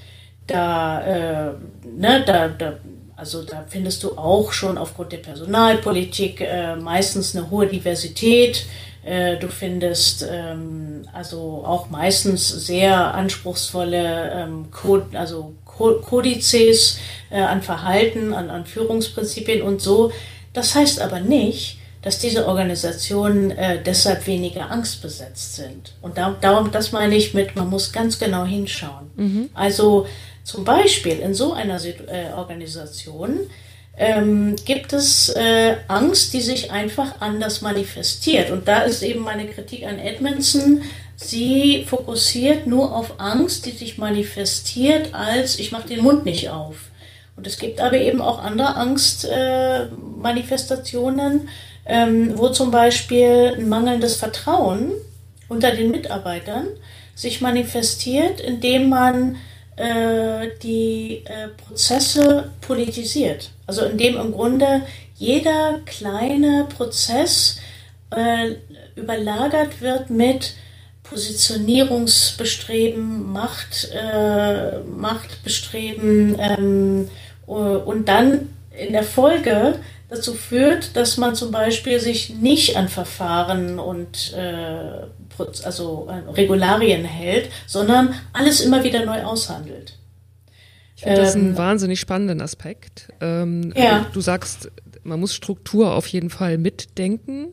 [0.45, 1.53] da, äh,
[1.83, 2.73] ne, da, da,
[3.21, 8.65] also da findest du auch schon aufgrund der Personalpolitik äh, meistens eine hohe Diversität.
[9.05, 16.97] Äh, du findest ähm, also auch meistens sehr anspruchsvolle ähm, Code, also Kodizes
[17.29, 20.11] äh, an Verhalten, an, an Führungsprinzipien und so.
[20.53, 25.93] Das heißt aber nicht, dass diese Organisationen äh, deshalb weniger angstbesetzt sind.
[26.01, 29.11] Und da, darum, das meine ich mit, man muss ganz genau hinschauen.
[29.15, 29.49] Mhm.
[29.53, 30.07] Also
[30.43, 33.39] zum Beispiel in so einer äh, Organisation
[33.97, 38.51] ähm, gibt es äh, Angst, die sich einfach anders manifestiert.
[38.51, 40.81] Und da ist eben meine Kritik an Edmondson.
[41.15, 46.75] Sie fokussiert nur auf Angst, die sich manifestiert als ich mache den Mund nicht auf.
[47.35, 51.47] Und es gibt aber eben auch andere Angstmanifestationen,
[51.85, 54.91] äh, ähm, wo zum Beispiel ein mangelndes Vertrauen
[55.47, 56.67] unter den Mitarbeitern
[57.15, 59.37] sich manifestiert, indem man
[59.77, 63.51] äh, die äh, Prozesse politisiert.
[63.65, 64.81] Also indem im Grunde
[65.15, 67.59] jeder kleine Prozess
[68.09, 68.55] äh,
[68.95, 70.55] überlagert wird mit
[71.03, 73.91] Positionierungsbestreben, Macht,
[74.95, 77.09] Machtbestreben ähm,
[77.45, 83.77] und dann in der Folge dazu führt, dass man zum Beispiel sich nicht an Verfahren
[83.79, 85.07] und äh,
[85.39, 89.97] also äh, Regularien hält, sondern alles immer wieder neu aushandelt.
[90.95, 93.09] Ich finde das einen ähm, wahnsinnig spannenden Aspekt.
[93.21, 94.05] Ähm, ja.
[94.13, 94.69] Du sagst,
[95.03, 97.47] man muss Struktur auf jeden Fall mitdenken.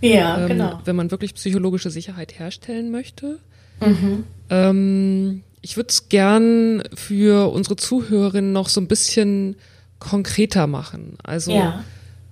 [0.00, 0.80] Ja, ähm, genau.
[0.84, 3.38] Wenn man wirklich psychologische Sicherheit herstellen möchte.
[3.80, 4.24] Mhm.
[4.48, 9.56] Ähm, ich würde es gern für unsere Zuhörerinnen noch so ein bisschen
[9.98, 11.18] konkreter machen.
[11.22, 11.84] Also ja.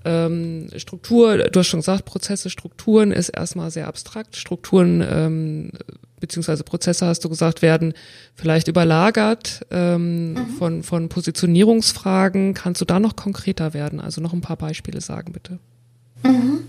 [0.08, 4.36] Ähm, Struktur, du hast schon gesagt, Prozesse, Strukturen ist erstmal sehr abstrakt.
[4.36, 5.72] Strukturen ähm,
[6.20, 7.94] beziehungsweise Prozesse, hast du gesagt, werden
[8.34, 10.46] vielleicht überlagert ähm, mhm.
[10.58, 12.54] von, von Positionierungsfragen.
[12.54, 14.00] Kannst du da noch konkreter werden?
[14.00, 15.58] Also noch ein paar Beispiele sagen, bitte.
[16.22, 16.60] Mhm.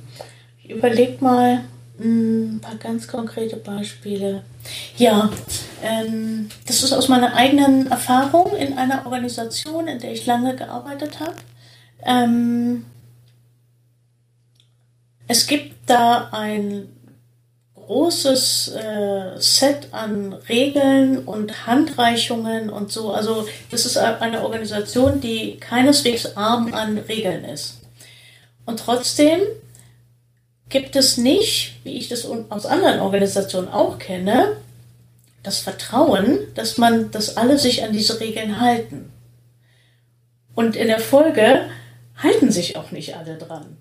[0.64, 1.64] Ich überleg mal
[1.98, 4.44] hm, ein paar ganz konkrete Beispiele.
[4.98, 5.30] Ja,
[5.84, 11.20] ähm, das ist aus meiner eigenen Erfahrung in einer Organisation, in der ich lange gearbeitet
[11.20, 11.36] habe.
[12.06, 12.86] Ähm,
[15.30, 16.90] es gibt da ein
[17.76, 23.14] großes äh, Set an Regeln und Handreichungen und so.
[23.14, 27.78] Also das ist eine Organisation, die keineswegs arm an Regeln ist.
[28.66, 29.42] Und trotzdem
[30.68, 34.58] gibt es nicht, wie ich das aus anderen Organisationen auch kenne,
[35.44, 39.14] das Vertrauen, dass man, dass alle sich an diese Regeln halten.
[40.56, 41.70] Und in der Folge
[42.18, 43.78] halten sich auch nicht alle dran.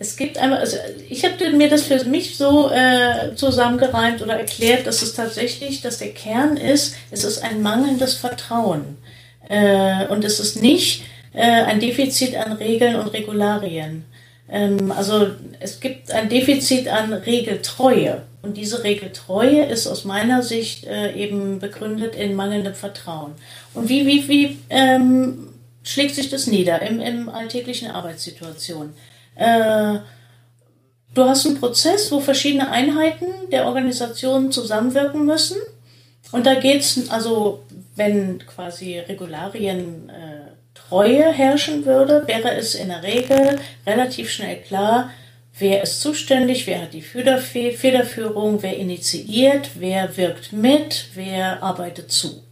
[0.00, 0.76] Es gibt einmal, also
[1.08, 5.98] ich habe mir das für mich so äh, zusammengereimt oder erklärt, dass es tatsächlich, dass
[5.98, 8.98] der Kern ist, es ist ein mangelndes Vertrauen.
[9.48, 14.04] Äh, und es ist nicht äh, ein Defizit an Regeln und Regularien.
[14.48, 18.22] Ähm, also es gibt ein Defizit an Regeltreue.
[18.40, 23.32] Und diese Regeltreue ist aus meiner Sicht äh, eben begründet in mangelndem Vertrauen.
[23.74, 25.48] Und wie, wie, wie ähm,
[25.82, 28.94] schlägt sich das nieder im, im alltäglichen Arbeitssituation?
[29.38, 30.00] Äh,
[31.14, 35.56] du hast einen Prozess, wo verschiedene Einheiten der Organisation zusammenwirken müssen.
[36.32, 37.62] Und da geht es, also
[37.96, 45.10] wenn quasi Regularien äh, Treue herrschen würde, wäre es in der Regel relativ schnell klar,
[45.58, 52.42] wer ist zuständig, wer hat die Federführung, wer initiiert, wer wirkt mit, wer arbeitet zu.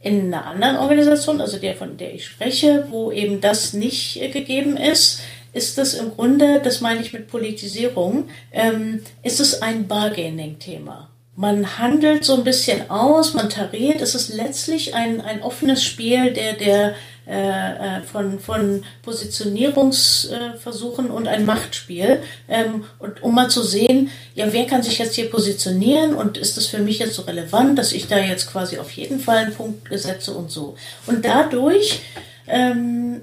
[0.00, 4.76] In einer anderen Organisation, also der, von der ich spreche, wo eben das nicht gegeben
[4.76, 5.20] ist,
[5.52, 11.08] ist das im Grunde, das meine ich mit Politisierung, ähm, ist es ein Bargaining-Thema.
[11.34, 16.34] Man handelt so ein bisschen aus, man tariert, es ist letztlich ein, ein offenes Spiel
[16.34, 16.94] der, der
[17.26, 22.22] äh, äh von, von Positionierungsversuchen und ein Machtspiel.
[22.48, 26.58] Ähm, und um mal zu sehen, ja, wer kann sich jetzt hier positionieren und ist
[26.58, 29.54] das für mich jetzt so relevant, dass ich da jetzt quasi auf jeden Fall einen
[29.54, 30.76] Punkt setze und so.
[31.06, 32.02] Und dadurch
[32.46, 33.22] ähm,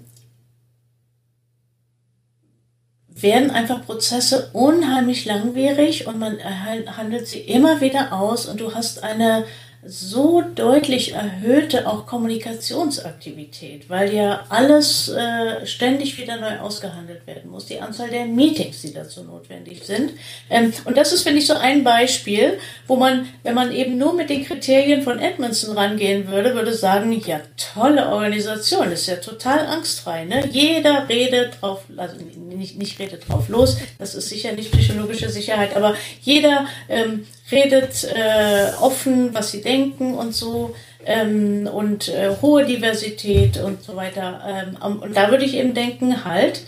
[3.22, 9.04] werden einfach Prozesse unheimlich langwierig und man handelt sie immer wieder aus und du hast
[9.04, 9.46] eine
[9.86, 17.68] so deutlich erhöhte auch Kommunikationsaktivität, weil ja alles äh, ständig wieder neu ausgehandelt werden muss,
[17.68, 20.12] die Anzahl der Meetings, die dazu notwendig sind.
[20.50, 24.14] Ähm, und das ist, finde ich, so ein Beispiel, wo man, wenn man eben nur
[24.14, 27.40] mit den Kriterien von Edmondson rangehen würde, würde sagen, ja,
[27.74, 30.26] tolle Organisation, ist ja total angstfrei.
[30.26, 30.46] Ne?
[30.52, 35.76] Jeder redet drauf, also nicht, nicht redet drauf los, das ist sicher nicht psychologische Sicherheit,
[35.78, 40.76] aber jeder ähm, redet äh, offen, was sie denken und so.
[41.06, 44.41] ähm, und äh, hohe Diversität und so weiter.
[44.47, 46.62] Ähm, und da würde ich eben denken, halt,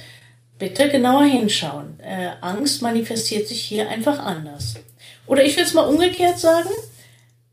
[0.58, 2.00] bitte genauer hinschauen.
[2.00, 4.76] Äh, Angst manifestiert sich hier einfach anders.
[5.28, 6.70] Oder ich will es mal umgekehrt sagen.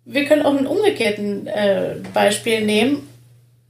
[0.04, 3.08] Wir können auch ein umgekehrten äh, Beispiel nehmen.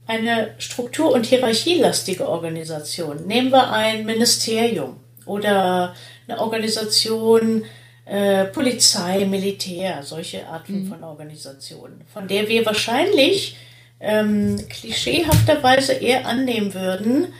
[0.07, 3.27] Eine struktur- und hierarchielastige Organisation.
[3.27, 5.93] Nehmen wir ein Ministerium oder
[6.27, 7.65] eine Organisation,
[8.09, 10.87] äh, Polizei, Militär, solche Arten mhm.
[10.87, 13.55] von Organisationen, von der wir wahrscheinlich
[13.99, 17.33] ähm, klischeehafterweise eher annehmen würden,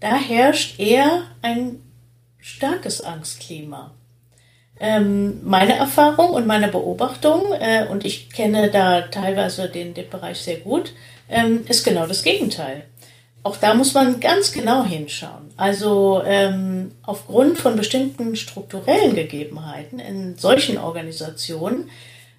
[0.00, 1.82] da herrscht eher ein
[2.38, 3.94] starkes Angstklima.
[4.78, 10.38] Ähm, meine Erfahrung und meine Beobachtung, äh, und ich kenne da teilweise den, den Bereich
[10.38, 10.92] sehr gut,
[11.30, 12.84] ähm, ist genau das Gegenteil.
[13.44, 15.50] Auch da muss man ganz genau hinschauen.
[15.58, 21.90] Also ähm, aufgrund von bestimmten strukturellen Gegebenheiten in solchen Organisationen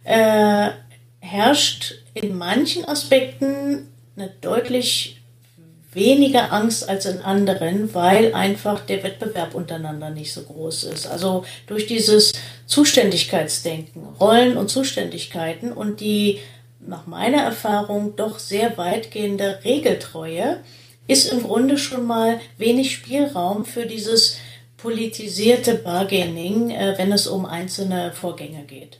[0.03, 0.72] äh,
[1.20, 3.88] herrscht in manchen Aspekten
[4.18, 5.22] eine deutlich
[5.93, 11.06] weniger Angst als in anderen, weil einfach der Wettbewerb untereinander nicht so groß ist.
[11.06, 12.34] Also durch dieses
[12.66, 16.39] Zuständigkeitsdenken, Rollen und Zuständigkeiten und die
[16.80, 20.58] nach meiner Erfahrung doch sehr weitgehende Regeltreue
[21.08, 24.38] ist im Grunde schon mal wenig Spielraum für dieses
[24.78, 28.99] politisierte Bargaining, äh, wenn es um einzelne Vorgänge geht.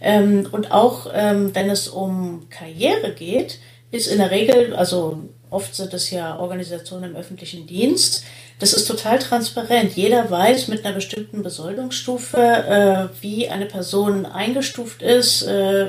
[0.00, 3.58] Ähm, und auch ähm, wenn es um Karriere geht,
[3.90, 8.24] ist in der Regel, also Oft sind es ja Organisationen im öffentlichen Dienst.
[8.58, 9.94] Das ist total transparent.
[9.94, 15.42] Jeder weiß mit einer bestimmten Besoldungsstufe, äh, wie eine Person eingestuft ist.
[15.42, 15.86] Äh,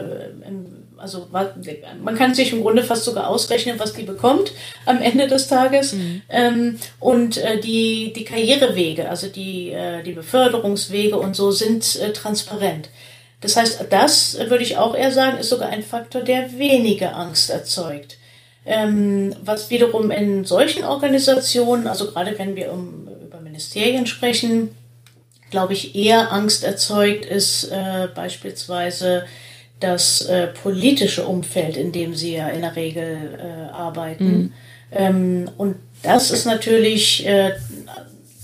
[0.99, 4.51] also man kann sich im Grunde fast sogar ausrechnen, was die bekommt
[4.85, 5.93] am Ende des Tages.
[5.93, 6.21] Mhm.
[6.29, 12.13] Ähm, und äh, die, die Karrierewege, also die, äh, die Beförderungswege und so sind äh,
[12.13, 12.89] transparent.
[13.41, 17.49] Das heißt, das würde ich auch eher sagen, ist sogar ein Faktor, der weniger Angst
[17.49, 18.17] erzeugt.
[18.65, 24.75] Ähm, was wiederum in solchen Organisationen, also gerade wenn wir um, über Ministerien sprechen,
[25.51, 29.25] glaube ich, eher Angst erzeugt, ist äh, beispielsweise
[29.79, 34.37] das äh, politische Umfeld, in dem sie ja in der Regel äh, arbeiten.
[34.37, 34.53] Mhm.
[34.91, 37.51] Ähm, und das ist natürlich, äh,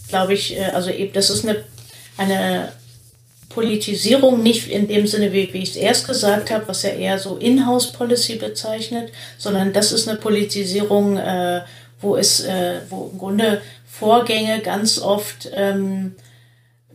[0.09, 1.63] glaube ich, äh, also eben, das ist eine,
[2.17, 2.71] eine
[3.49, 7.19] Politisierung nicht in dem Sinne, wie, wie ich es erst gesagt habe, was ja eher
[7.19, 11.61] so Inhouse-Policy bezeichnet, sondern das ist eine Politisierung, äh,
[12.01, 16.15] wo es, äh, wo im Grunde Vorgänge ganz oft ähm,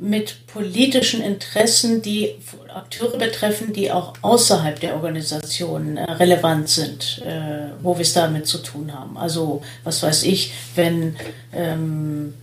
[0.01, 2.35] mit politischen Interessen, die
[2.73, 8.47] Akteure betreffen, die auch außerhalb der Organisation äh, relevant sind, äh, wo wir es damit
[8.47, 9.19] zu tun haben.
[9.19, 11.17] Also was weiß ich, wenn
[11.53, 12.35] ähm,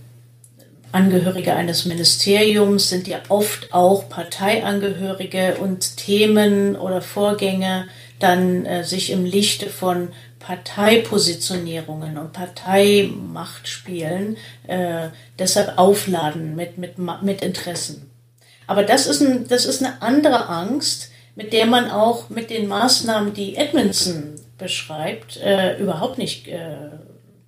[0.92, 7.86] Angehörige eines Ministeriums sind ja oft auch Parteiangehörige und Themen oder Vorgänge
[8.18, 10.08] dann äh, sich im Lichte von
[10.46, 14.36] Parteipositionierungen und Parteimachtspielen
[14.68, 15.08] äh,
[15.40, 18.08] deshalb aufladen mit, mit, mit Interessen.
[18.68, 22.68] Aber das ist, ein, das ist eine andere Angst, mit der man auch mit den
[22.68, 26.76] Maßnahmen, die Edmondson beschreibt, äh, überhaupt nicht äh,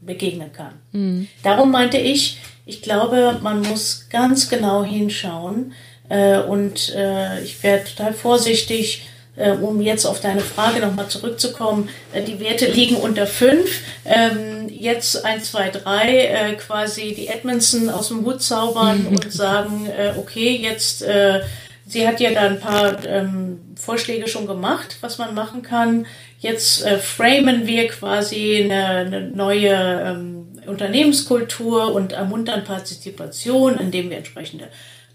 [0.01, 0.73] begegnen kann.
[0.91, 1.29] Mhm.
[1.45, 5.73] Darum meinte ich, ich glaube, man muss ganz genau hinschauen
[6.09, 9.07] äh, und äh, ich wäre total vorsichtig,
[9.39, 11.89] äh, um jetzt auf deine Frage nochmal zurückzukommen.
[12.13, 13.81] Äh, die Werte liegen unter fünf.
[14.05, 19.87] Ähm, jetzt eins, zwei, drei, äh, quasi die Edmondson aus dem Hut zaubern und sagen,
[19.87, 21.41] äh, okay, jetzt äh,
[21.89, 26.05] Sie hat ja da ein paar ähm, Vorschläge schon gemacht, was man machen kann.
[26.39, 34.19] Jetzt äh, framen wir quasi eine, eine neue ähm, Unternehmenskultur und ermuntern Partizipation, indem wir
[34.19, 34.69] entsprechende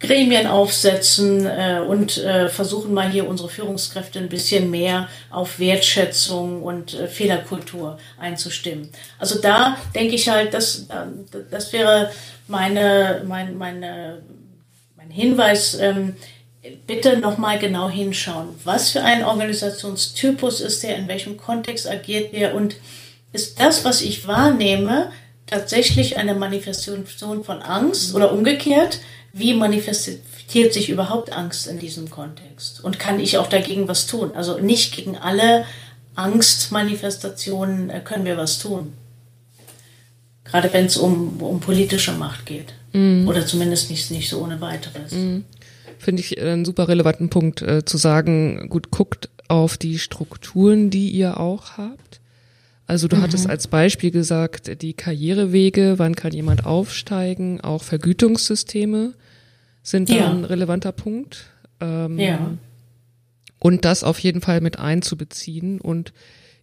[0.04, 6.62] Gremien aufsetzen äh, und äh, versuchen mal hier unsere Führungskräfte ein bisschen mehr auf Wertschätzung
[6.62, 8.90] und äh, Fehlerkultur einzustimmen.
[9.18, 12.12] Also da denke ich halt, das, äh, das wäre
[12.48, 14.22] meine, mein, meine,
[14.98, 15.76] mein Hinweis.
[15.80, 16.16] Ähm,
[16.88, 22.56] bitte nochmal genau hinschauen, was für ein Organisationstypus ist der, in welchem Kontext agiert der
[22.56, 22.78] und
[23.34, 25.12] ist das, was ich wahrnehme,
[25.46, 29.00] tatsächlich eine Manifestation von Angst oder umgekehrt,
[29.34, 32.84] wie manifestiert sich überhaupt Angst in diesem Kontext?
[32.84, 34.32] Und kann ich auch dagegen was tun?
[34.36, 35.66] Also nicht gegen alle
[36.16, 38.94] Angstmanifestationen äh, können wir was tun.
[40.44, 42.74] Gerade wenn es um, um politische Macht geht.
[42.94, 43.28] Mhm.
[43.28, 45.12] Oder zumindest nicht, nicht so ohne weiteres.
[45.12, 45.46] Mhm.
[45.98, 51.10] Finde ich einen super relevanten Punkt äh, zu sagen, gut, guckt auf die Strukturen, die
[51.10, 52.20] ihr auch habt
[52.86, 53.22] also du mhm.
[53.22, 59.14] hattest als Beispiel gesagt, die Karrierewege, wann kann jemand aufsteigen, auch Vergütungssysteme
[59.84, 60.32] sind da ja.
[60.32, 61.46] ein relevanter Punkt.
[61.80, 62.58] Ähm, ja.
[63.60, 66.14] Und das auf jeden Fall mit einzubeziehen und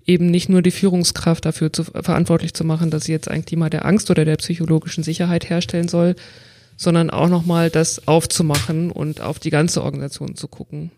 [0.05, 3.71] eben nicht nur die Führungskraft dafür zu, verantwortlich zu machen, dass sie jetzt ein Klima
[3.71, 6.17] der Angst oder der psychologischen Sicherheit herstellen soll,
[6.77, 10.91] sondern auch nochmal das aufzumachen und auf die ganze Organisation zu gucken.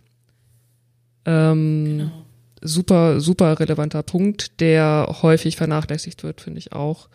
[1.25, 2.25] Ähm, genau.
[2.65, 7.09] Super, super relevanter Punkt, der häufig vernachlässigt wird, finde ich auch.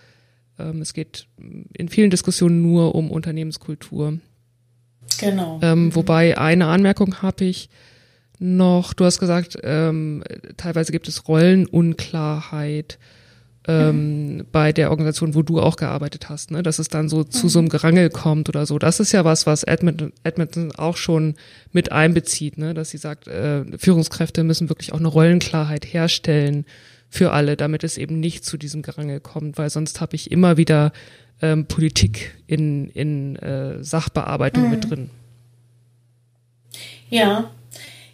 [0.60, 1.28] Ähm, es geht
[1.74, 4.20] in vielen Diskussionen nur um Unternehmenskultur.
[5.18, 5.60] Genau.
[5.62, 5.96] Ähm, mhm.
[5.96, 7.70] wobei eine Anmerkung habe ich
[8.40, 8.94] noch.
[8.94, 10.24] Du hast gesagt, ähm,
[10.58, 13.00] teilweise gibt es Rollenunklarheit
[13.68, 14.46] ähm, mhm.
[14.52, 16.64] bei der Organisation, wo du auch gearbeitet hast, ne?
[16.64, 17.50] dass es dann so zu mhm.
[17.50, 18.80] so einem Gerangel kommt oder so.
[18.80, 21.36] Das ist ja was, was Edmonton, Edmonton auch schon
[21.74, 22.74] mit einbezieht, ne?
[22.74, 26.66] dass sie sagt, äh, Führungskräfte müssen wirklich auch eine Rollenklarheit herstellen
[27.10, 30.58] für alle, damit es eben nicht zu diesem Gerangel kommt, weil sonst habe ich immer
[30.58, 30.92] wieder
[31.42, 34.70] ähm, Politik in, in äh, Sachbearbeitung mhm.
[34.70, 35.10] mit drin.
[37.10, 37.50] Ja,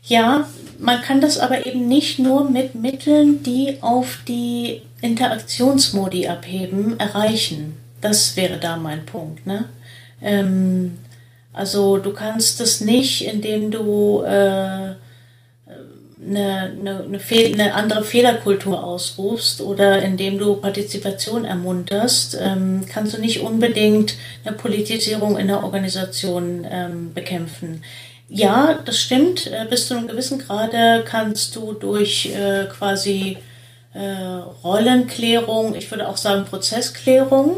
[0.03, 0.47] ja,
[0.79, 7.77] man kann das aber eben nicht nur mit Mitteln, die auf die Interaktionsmodi abheben, erreichen.
[8.01, 9.47] Das wäre da mein Punkt.
[9.47, 9.65] Ne?
[10.21, 10.97] Ähm,
[11.53, 14.95] also du kannst es nicht, indem du äh,
[16.28, 23.21] eine, eine, eine, eine, andere Fehlerkultur ausrufst oder indem du Partizipation ermunterst, ähm, kannst du
[23.21, 24.15] nicht unbedingt
[24.45, 27.84] eine Politisierung in der Organisation ähm, bekämpfen.
[28.30, 29.47] Ja, das stimmt.
[29.47, 33.38] Äh, bis zu einem gewissen Grade kannst du durch äh, quasi
[33.93, 34.15] äh,
[34.63, 37.57] Rollenklärung, ich würde auch sagen Prozessklärung,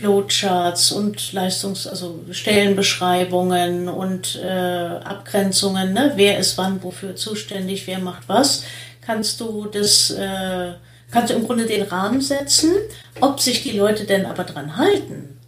[0.00, 6.12] Flowcharts und Leistungs-, also Stellenbeschreibungen und äh, Abgrenzungen, ne?
[6.16, 8.64] wer ist wann wofür zuständig, wer macht was,
[9.02, 10.72] kannst du das, äh,
[11.10, 12.72] kannst du im Grunde den Rahmen setzen.
[13.20, 15.38] Ob sich die Leute denn aber dran halten,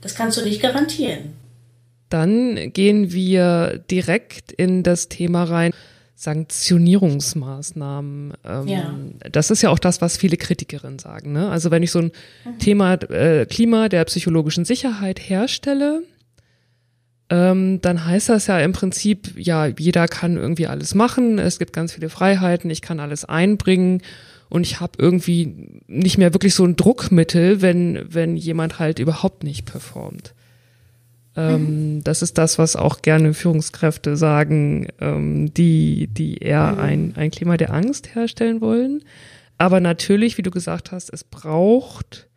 [0.00, 1.34] das kannst du nicht garantieren.
[2.08, 5.72] Dann gehen wir direkt in das Thema rein.
[6.20, 8.34] Sanktionierungsmaßnahmen.
[8.44, 8.94] Ähm, ja.
[9.32, 11.32] Das ist ja auch das, was viele Kritikerinnen sagen.
[11.32, 11.48] Ne?
[11.48, 12.12] Also wenn ich so ein
[12.44, 12.58] mhm.
[12.58, 16.02] Thema äh, Klima der psychologischen Sicherheit herstelle,
[17.30, 21.72] ähm, dann heißt das ja im Prinzip, ja, jeder kann irgendwie alles machen, es gibt
[21.72, 24.02] ganz viele Freiheiten, ich kann alles einbringen
[24.50, 29.42] und ich habe irgendwie nicht mehr wirklich so ein Druckmittel, wenn, wenn jemand halt überhaupt
[29.42, 30.34] nicht performt.
[31.36, 32.04] Ähm, mhm.
[32.04, 36.78] Das ist das, was auch gerne Führungskräfte sagen, ähm, die, die eher mhm.
[36.80, 39.02] ein, ein Klima der Angst herstellen wollen.
[39.58, 42.28] Aber natürlich, wie du gesagt hast, es braucht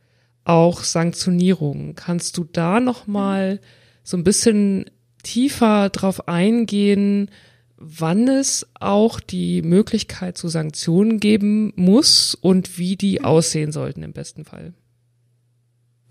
[0.43, 1.95] auch Sanktionierungen.
[1.95, 3.61] Kannst du da nochmal
[4.03, 4.85] so ein bisschen
[5.23, 7.31] tiefer drauf eingehen,
[7.77, 13.25] wann es auch die Möglichkeit zu Sanktionen geben muss und wie die mhm.
[13.25, 14.73] aussehen sollten im besten Fall?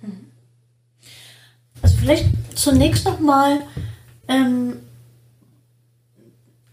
[0.00, 0.31] Mhm.
[1.82, 3.60] Also vielleicht zunächst nochmal
[4.28, 4.76] ähm,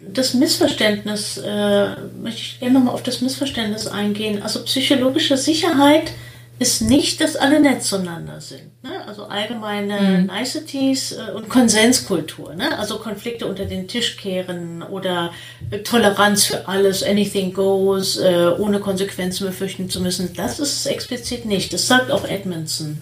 [0.02, 4.42] das Missverständnis, äh, möchte ich gerne nochmal auf das Missverständnis eingehen.
[4.42, 6.12] Also psychologische Sicherheit
[6.60, 8.84] ist nicht, dass alle nett zueinander sind.
[8.84, 8.92] Ne?
[9.08, 10.26] Also allgemeine mhm.
[10.26, 12.54] Niceties äh, und Konsenskultur.
[12.54, 12.78] Ne?
[12.78, 15.32] Also Konflikte unter den Tisch kehren oder
[15.72, 20.34] äh, Toleranz für alles, anything goes, äh, ohne Konsequenzen befürchten zu müssen.
[20.34, 21.72] Das ist es explizit nicht.
[21.72, 23.00] Das sagt auch Edmondson.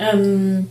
[0.00, 0.68] Ähm,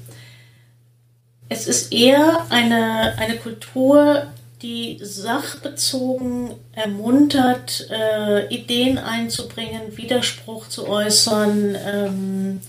[1.50, 4.28] es ist eher eine, eine Kultur,
[4.62, 12.62] die sachbezogen ermuntert, äh, Ideen einzubringen, Widerspruch zu äußern, ähm,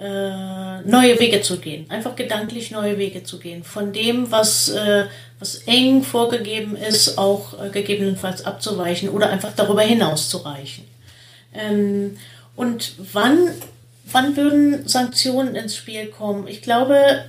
[0.00, 5.06] äh, neue Wege zu gehen, einfach gedanklich neue Wege zu gehen, von dem, was, äh,
[5.38, 10.84] was eng vorgegeben ist, auch äh, gegebenenfalls abzuweichen oder einfach darüber hinaus zu reichen.
[11.52, 12.16] Ähm,
[12.56, 13.50] und wann,
[14.04, 16.48] wann würden Sanktionen ins Spiel kommen?
[16.48, 17.24] Ich glaube,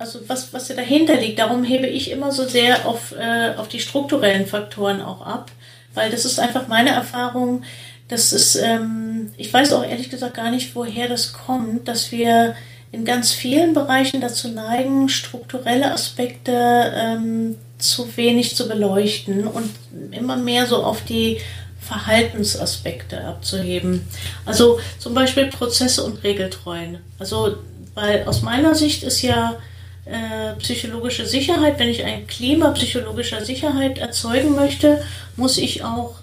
[0.00, 1.38] also was, was dahinter liegt.
[1.38, 5.52] Darum hebe ich immer so sehr auf, äh, auf die strukturellen Faktoren auch ab,
[5.92, 7.64] weil das ist einfach meine Erfahrung,
[8.08, 12.56] dass es, ähm, ich weiß auch ehrlich gesagt gar nicht, woher das kommt, dass wir
[12.92, 19.70] in ganz vielen Bereichen dazu neigen, strukturelle Aspekte ähm, zu wenig zu beleuchten und
[20.12, 21.38] immer mehr so auf die
[21.78, 24.08] Verhaltensaspekte abzuheben.
[24.46, 26.98] Also zum Beispiel Prozesse und Regeltreuen.
[27.18, 27.58] Also,
[27.94, 29.58] weil aus meiner Sicht ist ja
[30.04, 35.02] äh, psychologische Sicherheit, wenn ich ein Klima psychologischer Sicherheit erzeugen möchte,
[35.36, 36.16] muss ich auch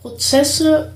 [0.00, 0.92] Prozesse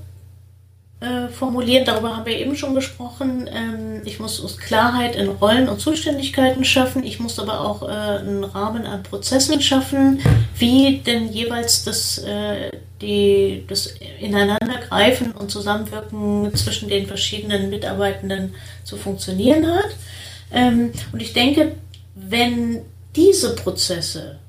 [1.03, 1.85] äh, formulieren.
[1.85, 3.49] Darüber haben wir eben schon gesprochen.
[3.53, 7.03] Ähm, ich muss Klarheit in Rollen und Zuständigkeiten schaffen.
[7.03, 10.21] Ich muss aber auch äh, einen Rahmen an Prozessen schaffen,
[10.57, 12.71] wie denn jeweils das, äh,
[13.01, 18.55] die, das Ineinandergreifen und Zusammenwirken zwischen den verschiedenen Mitarbeitenden
[18.85, 19.89] zu funktionieren hat.
[20.51, 21.75] Ähm, und ich denke,
[22.15, 22.81] wenn
[23.15, 24.39] diese Prozesse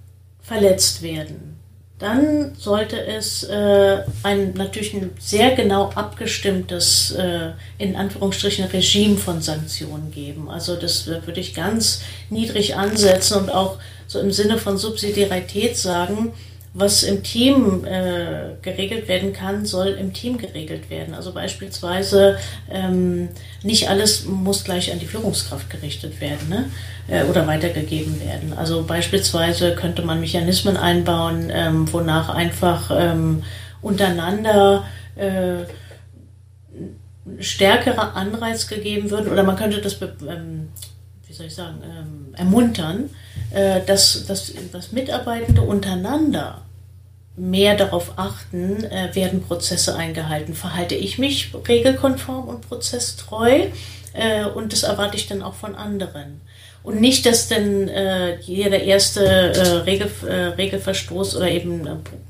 [0.42, 1.54] verletzt werden,
[1.98, 9.40] dann sollte es äh, ein natürlich ein sehr genau abgestimmtes, äh, in Anführungsstrichen, Regime von
[9.40, 10.50] Sanktionen geben.
[10.50, 16.32] Also das würde ich ganz niedrig ansetzen und auch so im Sinne von Subsidiarität sagen,
[16.76, 21.14] was im Team äh, geregelt werden kann, soll im Team geregelt werden.
[21.14, 22.36] Also beispielsweise
[22.68, 23.28] ähm,
[23.62, 26.70] nicht alles muss gleich an die Führungskraft gerichtet werden ne?
[27.06, 28.52] äh, oder weitergegeben werden.
[28.54, 33.44] Also beispielsweise könnte man Mechanismen einbauen, ähm, wonach einfach ähm,
[33.80, 35.62] untereinander äh,
[37.38, 40.70] stärkerer Anreiz gegeben wird oder man könnte das, ähm,
[41.28, 43.10] wie soll ich sagen, ähm, ermuntern,
[43.86, 46.62] dass, dass, dass Mitarbeitende untereinander
[47.36, 53.66] mehr darauf achten, äh, werden Prozesse eingehalten, verhalte ich mich regelkonform und prozesstreu
[54.12, 56.40] äh, und das erwarte ich dann auch von anderen.
[56.84, 61.88] Und nicht, dass dann äh, jeder erste äh, Regel, äh, Regelverstoß oder eben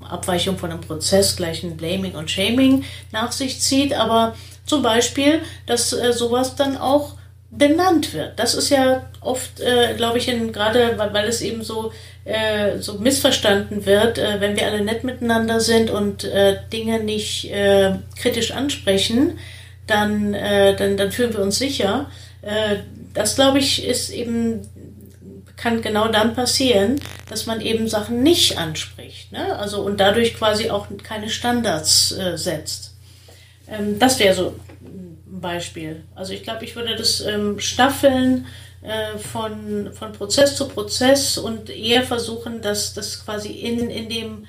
[0.09, 5.41] Abweichung von einem Prozess gleich ein Blaming und Shaming nach sich zieht, aber zum Beispiel,
[5.67, 7.15] dass äh, sowas dann auch
[7.57, 8.39] benannt wird.
[8.39, 11.93] Das ist ja oft, äh, glaube ich, gerade weil, weil es eben so
[12.25, 17.51] äh, so missverstanden wird, äh, wenn wir alle nett miteinander sind und äh, Dinge nicht
[17.51, 19.39] äh, kritisch ansprechen,
[19.87, 22.11] dann, äh, dann, dann fühlen wir uns sicher.
[23.15, 24.69] Das, glaube ich, ist eben,
[25.57, 27.01] kann genau dann passieren,
[27.31, 29.33] dass man eben Sachen nicht anspricht.
[29.33, 29.59] Ne?
[29.59, 32.93] Also und dadurch quasi auch keine Standards setzt.
[33.67, 34.57] Ähm, das wäre so
[35.41, 36.05] Beispiel.
[36.15, 38.47] Also ich glaube, ich würde das ähm, staffeln
[38.83, 44.47] äh, von, von Prozess zu Prozess und eher versuchen, dass das quasi in, in dem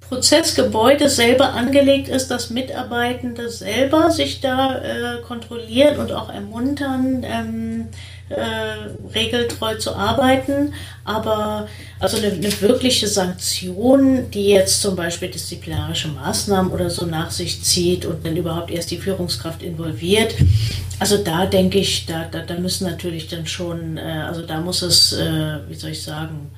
[0.00, 7.88] Prozessgebäude selber angelegt ist, dass Mitarbeitende selber sich da äh, kontrollieren und auch ermuntern, ähm,
[8.36, 10.74] äh, regeltreu zu arbeiten.
[11.04, 11.68] Aber
[12.00, 17.62] also eine, eine, wirkliche Sanktion, die jetzt zum Beispiel disziplinarische Maßnahmen oder so nach sich
[17.62, 20.34] zieht und dann überhaupt erst die Führungskraft involviert,
[21.02, 24.82] also da denke ich, da, da, da müssen natürlich dann schon, äh, also da muss
[24.82, 26.52] es, äh, wie soll ich sagen,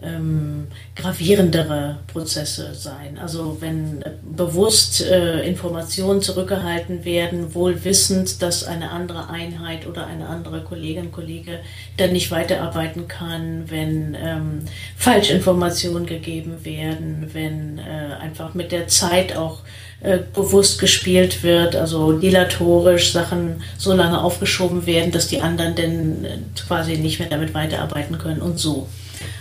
[0.00, 3.18] ähm, gravierendere Prozesse sein.
[3.20, 10.28] Also wenn bewusst äh, Informationen zurückgehalten werden, wohl wissend, dass eine andere Einheit oder eine
[10.28, 11.58] andere Kollegin, Kollege
[11.96, 14.60] dann nicht weiterarbeiten kann, wenn ähm,
[14.96, 19.62] Falschinformationen gegeben werden, wenn äh, einfach mit der Zeit auch
[20.00, 26.24] äh, bewusst gespielt wird, also dilatorisch Sachen so lange aufgeschoben werden, dass die anderen dann
[26.24, 26.38] äh,
[26.68, 28.86] quasi nicht mehr damit weiterarbeiten können und so.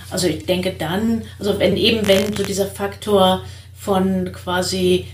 [0.10, 3.44] Also ich denke dann, also wenn eben wenn so dieser Faktor
[3.80, 5.06] von quasi,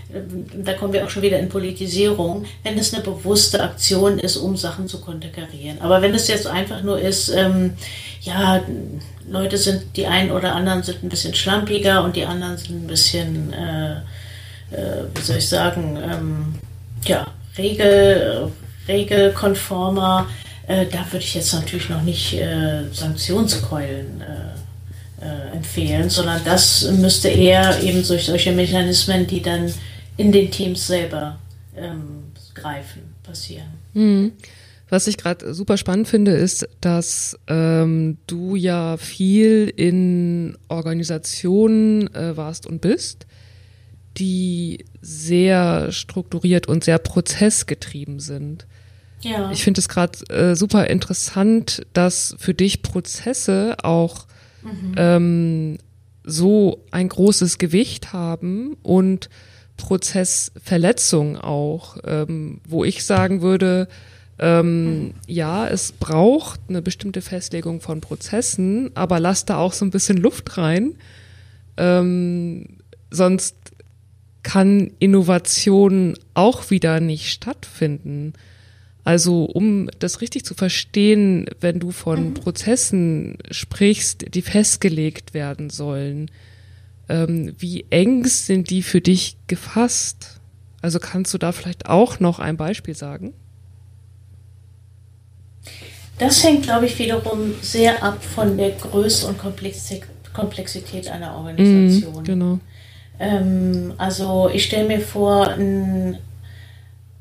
[0.56, 4.56] da kommen wir auch schon wieder in Politisierung, wenn es eine bewusste Aktion ist, um
[4.56, 5.80] Sachen zu konterkarieren.
[5.80, 7.74] Aber wenn es jetzt einfach nur ist, ähm,
[8.22, 8.62] ja,
[9.28, 12.86] Leute sind, die einen oder anderen sind ein bisschen schlampiger und die anderen sind ein
[12.86, 13.92] bisschen, äh,
[14.72, 16.54] äh, wie soll ich sagen, ähm,
[17.04, 17.26] ja,
[17.58, 18.50] regel,
[18.88, 20.26] regelkonformer,
[20.66, 24.22] äh, da würde ich jetzt natürlich noch nicht äh, Sanktionskeulen
[25.24, 29.72] äh, empfehlen, sondern das müsste eher eben durch solche Mechanismen, die dann
[30.16, 31.38] in den Teams selber
[31.76, 33.68] ähm, greifen, passieren.
[33.94, 34.32] Mhm.
[34.90, 42.36] Was ich gerade super spannend finde, ist, dass ähm, du ja viel in Organisationen äh,
[42.36, 43.26] warst und bist,
[44.18, 48.66] die sehr strukturiert und sehr prozessgetrieben sind.
[49.22, 49.50] Ja.
[49.50, 54.26] Ich finde es gerade äh, super interessant, dass für dich Prozesse auch
[54.64, 54.94] mhm.
[54.96, 55.78] ähm,
[56.24, 59.28] so ein großes Gewicht haben und
[59.76, 63.88] Prozessverletzung auch, ähm, wo ich sagen würde,
[64.38, 65.14] ähm, mhm.
[65.26, 70.16] ja, es braucht eine bestimmte Festlegung von Prozessen, aber lass da auch so ein bisschen
[70.16, 70.96] Luft rein.
[71.76, 72.78] Ähm,
[73.10, 73.56] sonst
[74.42, 78.34] kann Innovation auch wieder nicht stattfinden.
[79.04, 82.34] Also um das richtig zu verstehen, wenn du von mhm.
[82.34, 86.30] Prozessen sprichst, die festgelegt werden sollen,
[87.10, 90.40] ähm, wie eng sind die für dich gefasst?
[90.80, 93.34] Also kannst du da vielleicht auch noch ein Beispiel sagen?
[96.18, 99.38] Das hängt, glaube ich, wiederum sehr ab von der Größe und
[100.32, 102.22] Komplexität einer Organisation.
[102.22, 102.58] Mm, genau.
[103.18, 106.18] Ähm, also ich stelle mir vor, ein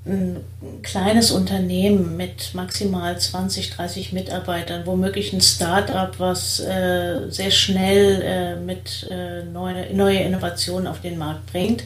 [0.05, 0.43] ein
[0.81, 8.55] kleines Unternehmen mit maximal 20, 30 Mitarbeitern, womöglich ein Start-up, was äh, sehr schnell äh,
[8.57, 11.83] mit äh, neue, neue Innovationen auf den Markt bringt,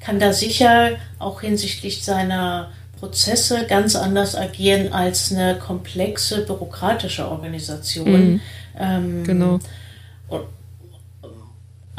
[0.00, 8.32] kann da sicher auch hinsichtlich seiner Prozesse ganz anders agieren als eine komplexe bürokratische Organisation.
[8.32, 8.40] Mhm.
[8.78, 9.58] Ähm, genau.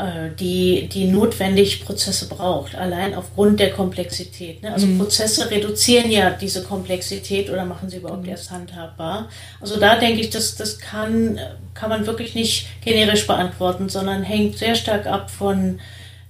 [0.01, 4.63] Äh, die, die notwendig Prozesse braucht, allein aufgrund der Komplexität.
[4.63, 4.73] Ne?
[4.73, 4.97] Also mhm.
[4.97, 8.29] Prozesse reduzieren ja diese Komplexität oder machen sie überhaupt mhm.
[8.29, 9.29] erst handhabbar.
[9.59, 11.39] Also da denke ich, das, das kann,
[11.75, 15.79] kann man wirklich nicht generisch beantworten, sondern hängt sehr stark ab von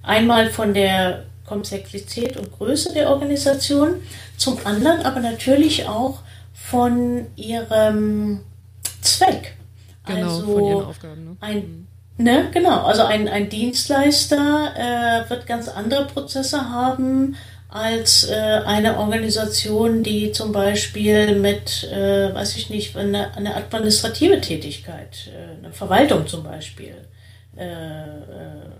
[0.02, 4.02] einmal von der Komplexität und Größe der Organisation,
[4.36, 6.18] zum anderen aber natürlich auch
[6.52, 8.40] von ihrem
[9.00, 9.56] Zweck.
[10.04, 11.24] Genau, also von ihren Aufgaben.
[11.24, 11.36] Ne?
[11.40, 11.81] Ein mhm.
[12.18, 12.84] Ne, genau.
[12.84, 14.72] Also ein, ein Dienstleister
[15.26, 17.36] äh, wird ganz andere Prozesse haben
[17.72, 24.42] als äh, eine Organisation, die zum Beispiel mit, äh, weiß ich nicht, eine, eine administrative
[24.42, 26.94] Tätigkeit, äh, eine Verwaltung zum Beispiel,
[27.56, 28.72] äh, äh,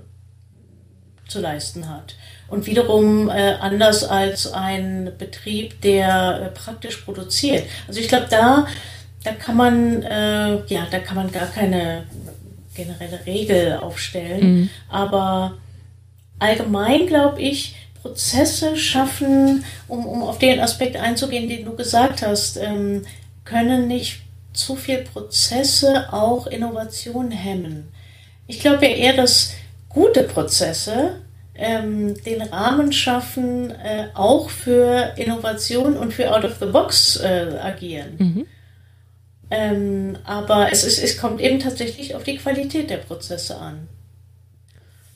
[1.26, 2.16] zu leisten hat.
[2.48, 7.64] Und wiederum äh, anders als ein Betrieb, der äh, praktisch produziert.
[7.88, 8.66] Also ich glaube, da,
[9.24, 12.04] da kann man, äh, ja, da kann man gar keine
[12.74, 14.60] generelle Regel aufstellen.
[14.60, 14.70] Mhm.
[14.88, 15.58] Aber
[16.38, 22.56] allgemein glaube ich, Prozesse schaffen, um, um auf den Aspekt einzugehen, den du gesagt hast,
[22.56, 23.04] ähm,
[23.44, 27.88] können nicht zu viel Prozesse auch Innovation hemmen.
[28.46, 29.54] Ich glaube ja eher, dass
[29.88, 31.20] gute Prozesse
[31.54, 37.56] ähm, den Rahmen schaffen, äh, auch für Innovation und für Out of the Box äh,
[37.62, 38.14] agieren.
[38.18, 38.46] Mhm.
[39.54, 43.86] Ähm, aber es, ist, es kommt eben tatsächlich auf die Qualität der Prozesse an.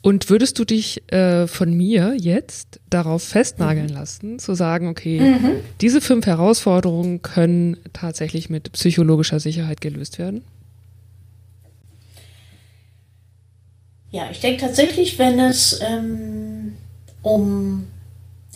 [0.03, 3.93] Und würdest du dich äh, von mir jetzt darauf festnageln mhm.
[3.93, 5.61] lassen, zu sagen, okay, mhm.
[5.81, 10.43] diese fünf Herausforderungen können tatsächlich mit psychologischer Sicherheit gelöst werden?
[14.11, 16.73] Ja, ich denke tatsächlich, wenn es ähm,
[17.23, 17.87] um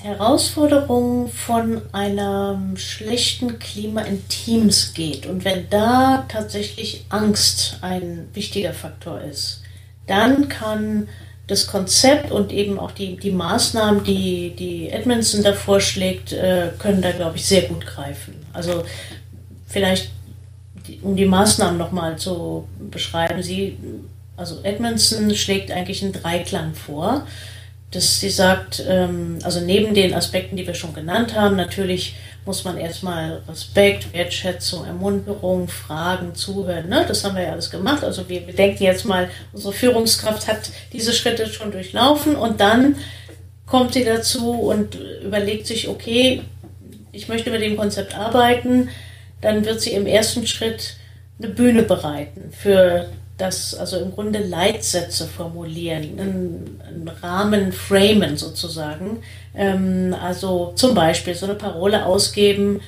[0.02, 5.28] Herausforderungen von einem schlechten Klima in Teams geht.
[5.28, 9.62] Und wenn da tatsächlich Angst ein wichtiger Faktor ist,
[10.08, 11.08] dann kann
[11.46, 17.02] das Konzept und eben auch die, die Maßnahmen, die, die Edmondson da vorschlägt, äh, können
[17.02, 18.34] da, glaube ich, sehr gut greifen.
[18.54, 18.84] Also
[19.68, 20.12] vielleicht,
[21.04, 23.78] um die Maßnahmen nochmal zu beschreiben, sie,
[24.36, 27.28] also Edmondson schlägt eigentlich einen Dreiklang vor
[27.92, 32.16] dass sie sagt, ähm, also neben den Aspekten, die wir schon genannt haben, natürlich
[32.46, 37.06] muss man erstmal Respekt, Wertschätzung, Ermunterung, Fragen, Zuhören, ne?
[37.08, 38.04] das haben wir ja alles gemacht.
[38.04, 42.96] Also wir, wir denken jetzt mal, unsere Führungskraft hat diese Schritte schon durchlaufen und dann
[43.68, 46.42] kommt sie dazu und überlegt sich, okay,
[47.12, 48.90] ich möchte mit dem Konzept arbeiten,
[49.42, 50.96] dann wird sie im ersten Schritt
[51.40, 53.08] eine Bühne bereiten für
[53.42, 59.24] das, also im Grunde Leitsätze formulieren, einen, einen Rahmen framen sozusagen.
[59.56, 62.82] Ähm, also zum Beispiel so eine Parole ausgeben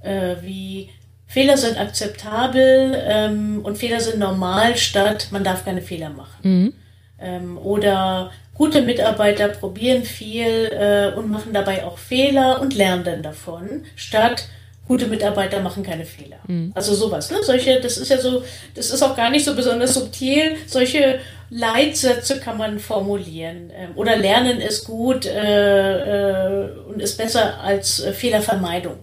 [0.00, 0.90] äh, wie
[1.26, 6.38] Fehler sind akzeptabel ähm, und Fehler sind normal statt man darf keine Fehler machen.
[6.42, 6.72] Mhm.
[7.20, 13.22] Ähm, oder gute Mitarbeiter probieren viel äh, und machen dabei auch Fehler und lernen dann
[13.22, 14.48] davon, statt
[14.90, 16.38] gute Mitarbeiter machen keine Fehler.
[16.48, 16.72] Mhm.
[16.74, 17.38] Also sowas, ne?
[17.44, 18.42] Solche, das ist ja so,
[18.74, 20.56] das ist auch gar nicht so besonders subtil.
[20.66, 23.70] Solche Leitsätze kann man formulieren.
[23.72, 28.96] Ähm, oder lernen ist gut äh, äh, und ist besser als äh, Fehlervermeidung.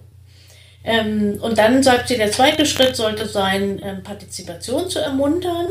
[0.84, 5.68] Ähm, und dann sagt sie, der zweite Schritt sollte sein, ähm, Partizipation zu ermuntern.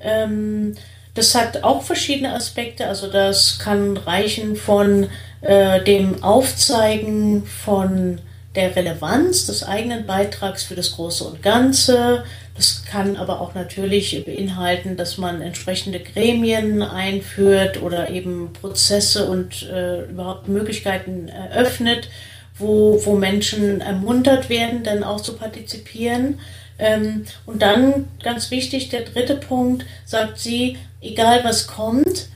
[0.00, 0.74] Ähm,
[1.12, 2.86] das hat auch verschiedene Aspekte.
[2.86, 5.10] Also das kann reichen von
[5.42, 8.20] äh, dem Aufzeigen von
[8.54, 12.24] der Relevanz des eigenen Beitrags für das Große und Ganze.
[12.56, 19.62] Das kann aber auch natürlich beinhalten, dass man entsprechende Gremien einführt oder eben Prozesse und
[19.70, 22.08] äh, überhaupt Möglichkeiten eröffnet,
[22.58, 26.40] wo, wo Menschen ermuntert werden, dann auch zu partizipieren.
[26.78, 32.28] Ähm, und dann, ganz wichtig, der dritte Punkt, sagt sie, egal was kommt,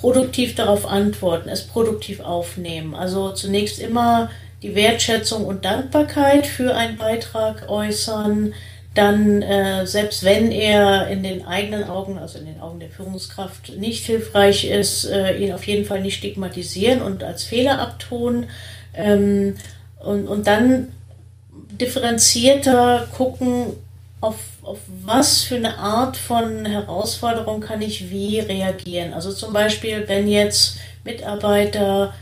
[0.00, 2.94] produktiv darauf antworten, es produktiv aufnehmen.
[2.94, 4.30] Also zunächst immer
[4.62, 8.54] die Wertschätzung und Dankbarkeit für einen Beitrag äußern,
[8.94, 13.76] dann äh, selbst wenn er in den eigenen Augen, also in den Augen der Führungskraft
[13.78, 18.46] nicht hilfreich ist, äh, ihn auf jeden Fall nicht stigmatisieren und als Fehler abtun
[18.94, 19.56] ähm,
[19.98, 20.92] und, und dann
[21.80, 23.72] differenzierter gucken,
[24.20, 29.14] auf, auf was für eine Art von Herausforderung kann ich wie reagieren.
[29.14, 32.14] Also zum Beispiel, wenn jetzt Mitarbeiter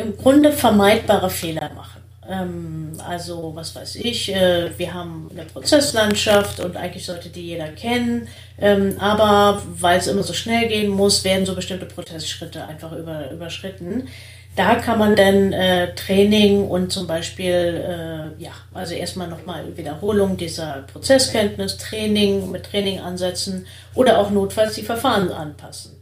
[0.00, 2.00] im Grunde vermeidbare Fehler machen.
[2.28, 7.68] Ähm, also, was weiß ich, äh, wir haben eine Prozesslandschaft und eigentlich sollte die jeder
[7.68, 8.28] kennen,
[8.60, 13.30] ähm, aber weil es immer so schnell gehen muss, werden so bestimmte Prozessschritte einfach über,
[13.30, 14.08] überschritten.
[14.56, 20.36] Da kann man dann äh, Training und zum Beispiel, äh, ja, also erstmal nochmal Wiederholung
[20.36, 25.99] dieser Prozesskenntnis, Training mit Training ansetzen oder auch notfalls die Verfahren anpassen.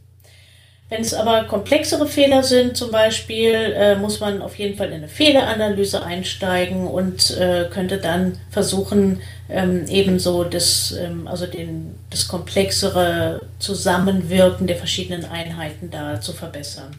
[0.89, 4.95] Wenn es aber komplexere Fehler sind, zum Beispiel, äh, muss man auf jeden Fall in
[4.95, 12.27] eine Fehleranalyse einsteigen und äh, könnte dann versuchen, ähm, ebenso das, ähm, also den, das
[12.27, 16.95] komplexere Zusammenwirken der verschiedenen Einheiten da zu verbessern.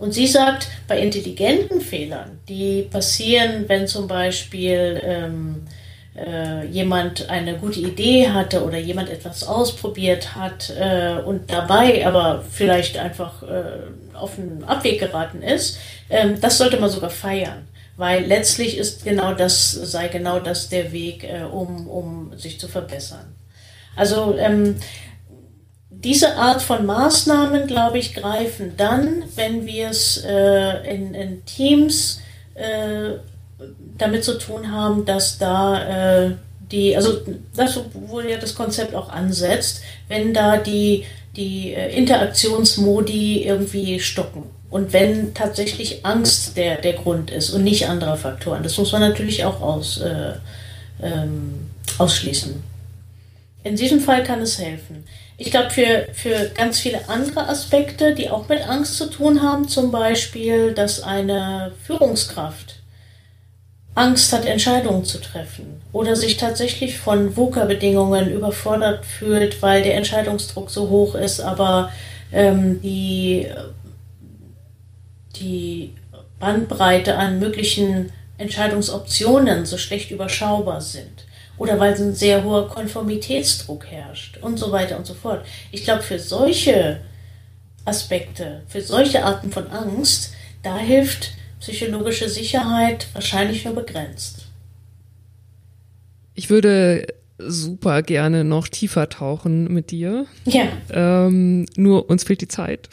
[0.00, 5.62] Und sie sagt, bei intelligenten Fehlern, die passieren, wenn zum Beispiel ähm,
[6.16, 12.44] äh, jemand eine gute Idee hatte oder jemand etwas ausprobiert hat äh, und dabei aber
[12.48, 15.78] vielleicht einfach äh, auf einen Abweg geraten ist,
[16.10, 17.66] ähm, das sollte man sogar feiern.
[17.96, 22.66] Weil letztlich ist genau das, sei genau das der Weg, äh, um, um sich zu
[22.68, 23.34] verbessern.
[23.96, 24.76] Also ähm,
[25.90, 32.20] diese Art von Maßnahmen, glaube ich, greifen dann, wenn wir es äh, in, in, Teams
[32.54, 33.12] äh,
[33.98, 36.30] damit zu tun haben, dass da äh,
[36.70, 37.20] die, also
[37.56, 41.04] das, wo ja das Konzept auch ansetzt, wenn da die,
[41.36, 44.44] die äh, Interaktionsmodi irgendwie stocken.
[44.70, 48.64] Und wenn tatsächlich Angst der, der Grund ist und nicht andere Faktoren.
[48.64, 50.32] Das muss man natürlich auch aus, äh,
[51.00, 52.60] ähm, ausschließen.
[53.62, 55.04] In diesem Fall kann es helfen.
[55.36, 59.68] Ich glaube, für, für ganz viele andere Aspekte, die auch mit Angst zu tun haben,
[59.68, 62.73] zum Beispiel, dass eine Führungskraft
[63.94, 70.70] Angst hat, Entscheidungen zu treffen oder sich tatsächlich von VUCA-Bedingungen überfordert fühlt, weil der Entscheidungsdruck
[70.70, 71.92] so hoch ist, aber
[72.32, 73.46] ähm, die,
[75.36, 75.94] die
[76.40, 81.24] Bandbreite an möglichen Entscheidungsoptionen so schlecht überschaubar sind
[81.56, 85.44] oder weil ein sehr hoher Konformitätsdruck herrscht und so weiter und so fort.
[85.70, 87.00] Ich glaube, für solche
[87.84, 90.32] Aspekte, für solche Arten von Angst,
[90.64, 91.30] da hilft
[91.64, 94.46] psychologische Sicherheit wahrscheinlich nur begrenzt.
[96.34, 97.06] Ich würde
[97.38, 100.26] super gerne noch tiefer tauchen mit dir.
[100.44, 100.66] Ja.
[100.90, 102.90] Ähm, nur uns fehlt die Zeit.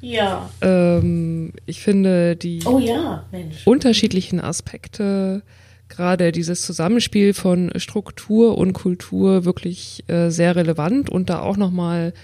[0.00, 0.48] Ja.
[0.60, 3.24] Ähm, ich finde die oh ja,
[3.64, 5.42] unterschiedlichen Aspekte,
[5.88, 12.12] gerade dieses Zusammenspiel von Struktur und Kultur wirklich äh, sehr relevant und da auch nochmal
[12.12, 12.18] ähm,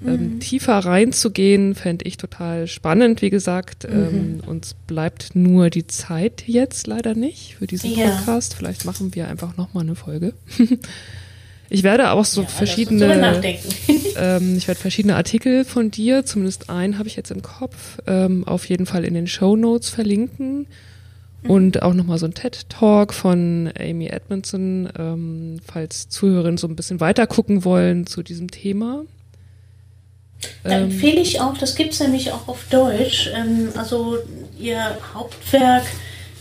[0.00, 0.40] mhm.
[0.40, 3.22] tiefer reinzugehen, fände ich total spannend.
[3.22, 3.94] Wie gesagt, mhm.
[3.94, 8.08] ähm, uns bleibt nur die Zeit jetzt leider nicht für diesen ja.
[8.08, 8.54] Podcast.
[8.54, 10.34] Vielleicht machen wir einfach nochmal eine Folge.
[11.70, 13.42] ich werde auch so ja, verschiedene,
[14.16, 18.46] ähm, ich werde verschiedene Artikel von dir, zumindest einen habe ich jetzt im Kopf, ähm,
[18.46, 20.66] auf jeden Fall in den Show Notes verlinken.
[21.42, 21.50] Mhm.
[21.50, 27.00] Und auch nochmal so ein TED-Talk von Amy Edmondson, ähm, falls Zuhörerinnen so ein bisschen
[27.00, 29.04] weiter gucken wollen zu diesem Thema.
[30.62, 34.18] Da ähm, empfehle ich auch, das gibt es nämlich auch auf Deutsch, ähm, also
[34.58, 35.84] ihr Hauptwerk,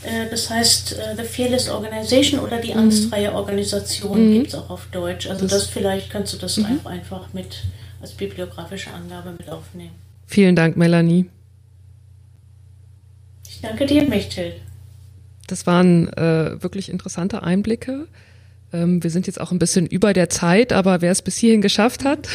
[0.03, 2.79] äh, das heißt äh, The Fearless Organization oder die mhm.
[2.79, 4.33] angstfreie Organisation mhm.
[4.33, 5.27] gibt es auch auf Deutsch.
[5.27, 6.79] Also das, das vielleicht kannst du das mhm.
[6.83, 7.63] auch einfach mit
[8.01, 9.95] als bibliografische Angabe mit aufnehmen.
[10.27, 11.25] Vielen Dank, Melanie.
[13.49, 14.55] Ich danke dir, Mechthild.
[15.47, 18.07] Das waren äh, wirklich interessante Einblicke.
[18.73, 21.61] Ähm, wir sind jetzt auch ein bisschen über der Zeit, aber wer es bis hierhin
[21.61, 22.27] geschafft hat,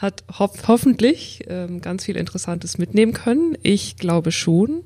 [0.00, 3.56] hat ho hoffentlich ähm, ganz viel Interessantes mitnehmen können.
[3.62, 4.82] Ich glaube schon.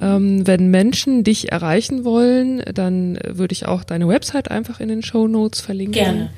[0.00, 5.02] Ähm, wenn Menschen dich erreichen wollen, dann würde ich auch deine Website einfach in den
[5.02, 5.92] Show Notes verlinken.
[5.92, 6.30] Gerne.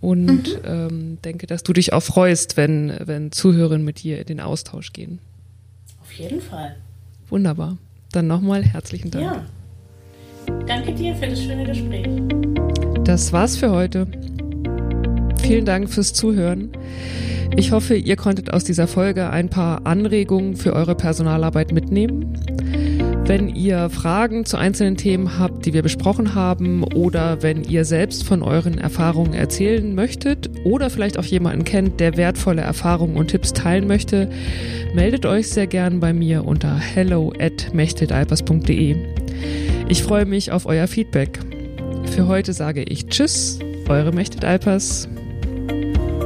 [0.00, 0.60] Und mhm.
[0.64, 4.92] ähm, denke, dass du dich auch freust, wenn, wenn Zuhörerinnen mit dir in den Austausch
[4.92, 5.20] gehen.
[6.02, 6.76] Auf jeden Fall.
[7.28, 7.78] Wunderbar.
[8.12, 9.24] Dann nochmal herzlichen Dank.
[9.24, 9.44] Ja.
[10.66, 12.06] Danke dir für das schöne Gespräch.
[13.04, 14.06] Das war's für heute.
[15.42, 16.70] Vielen Dank fürs Zuhören.
[17.56, 22.36] Ich hoffe, ihr konntet aus dieser Folge ein paar Anregungen für eure Personalarbeit mitnehmen.
[23.26, 28.22] Wenn ihr Fragen zu einzelnen Themen habt, die wir besprochen haben, oder wenn ihr selbst
[28.22, 33.52] von euren Erfahrungen erzählen möchtet oder vielleicht auch jemanden kennt, der wertvolle Erfahrungen und Tipps
[33.52, 34.30] teilen möchte,
[34.94, 37.72] meldet euch sehr gern bei mir unter hello at
[39.88, 41.40] Ich freue mich auf euer Feedback.
[42.04, 43.58] Für heute sage ich Tschüss,
[43.88, 45.08] eure Mechtet Alpers.
[45.68, 46.25] thank you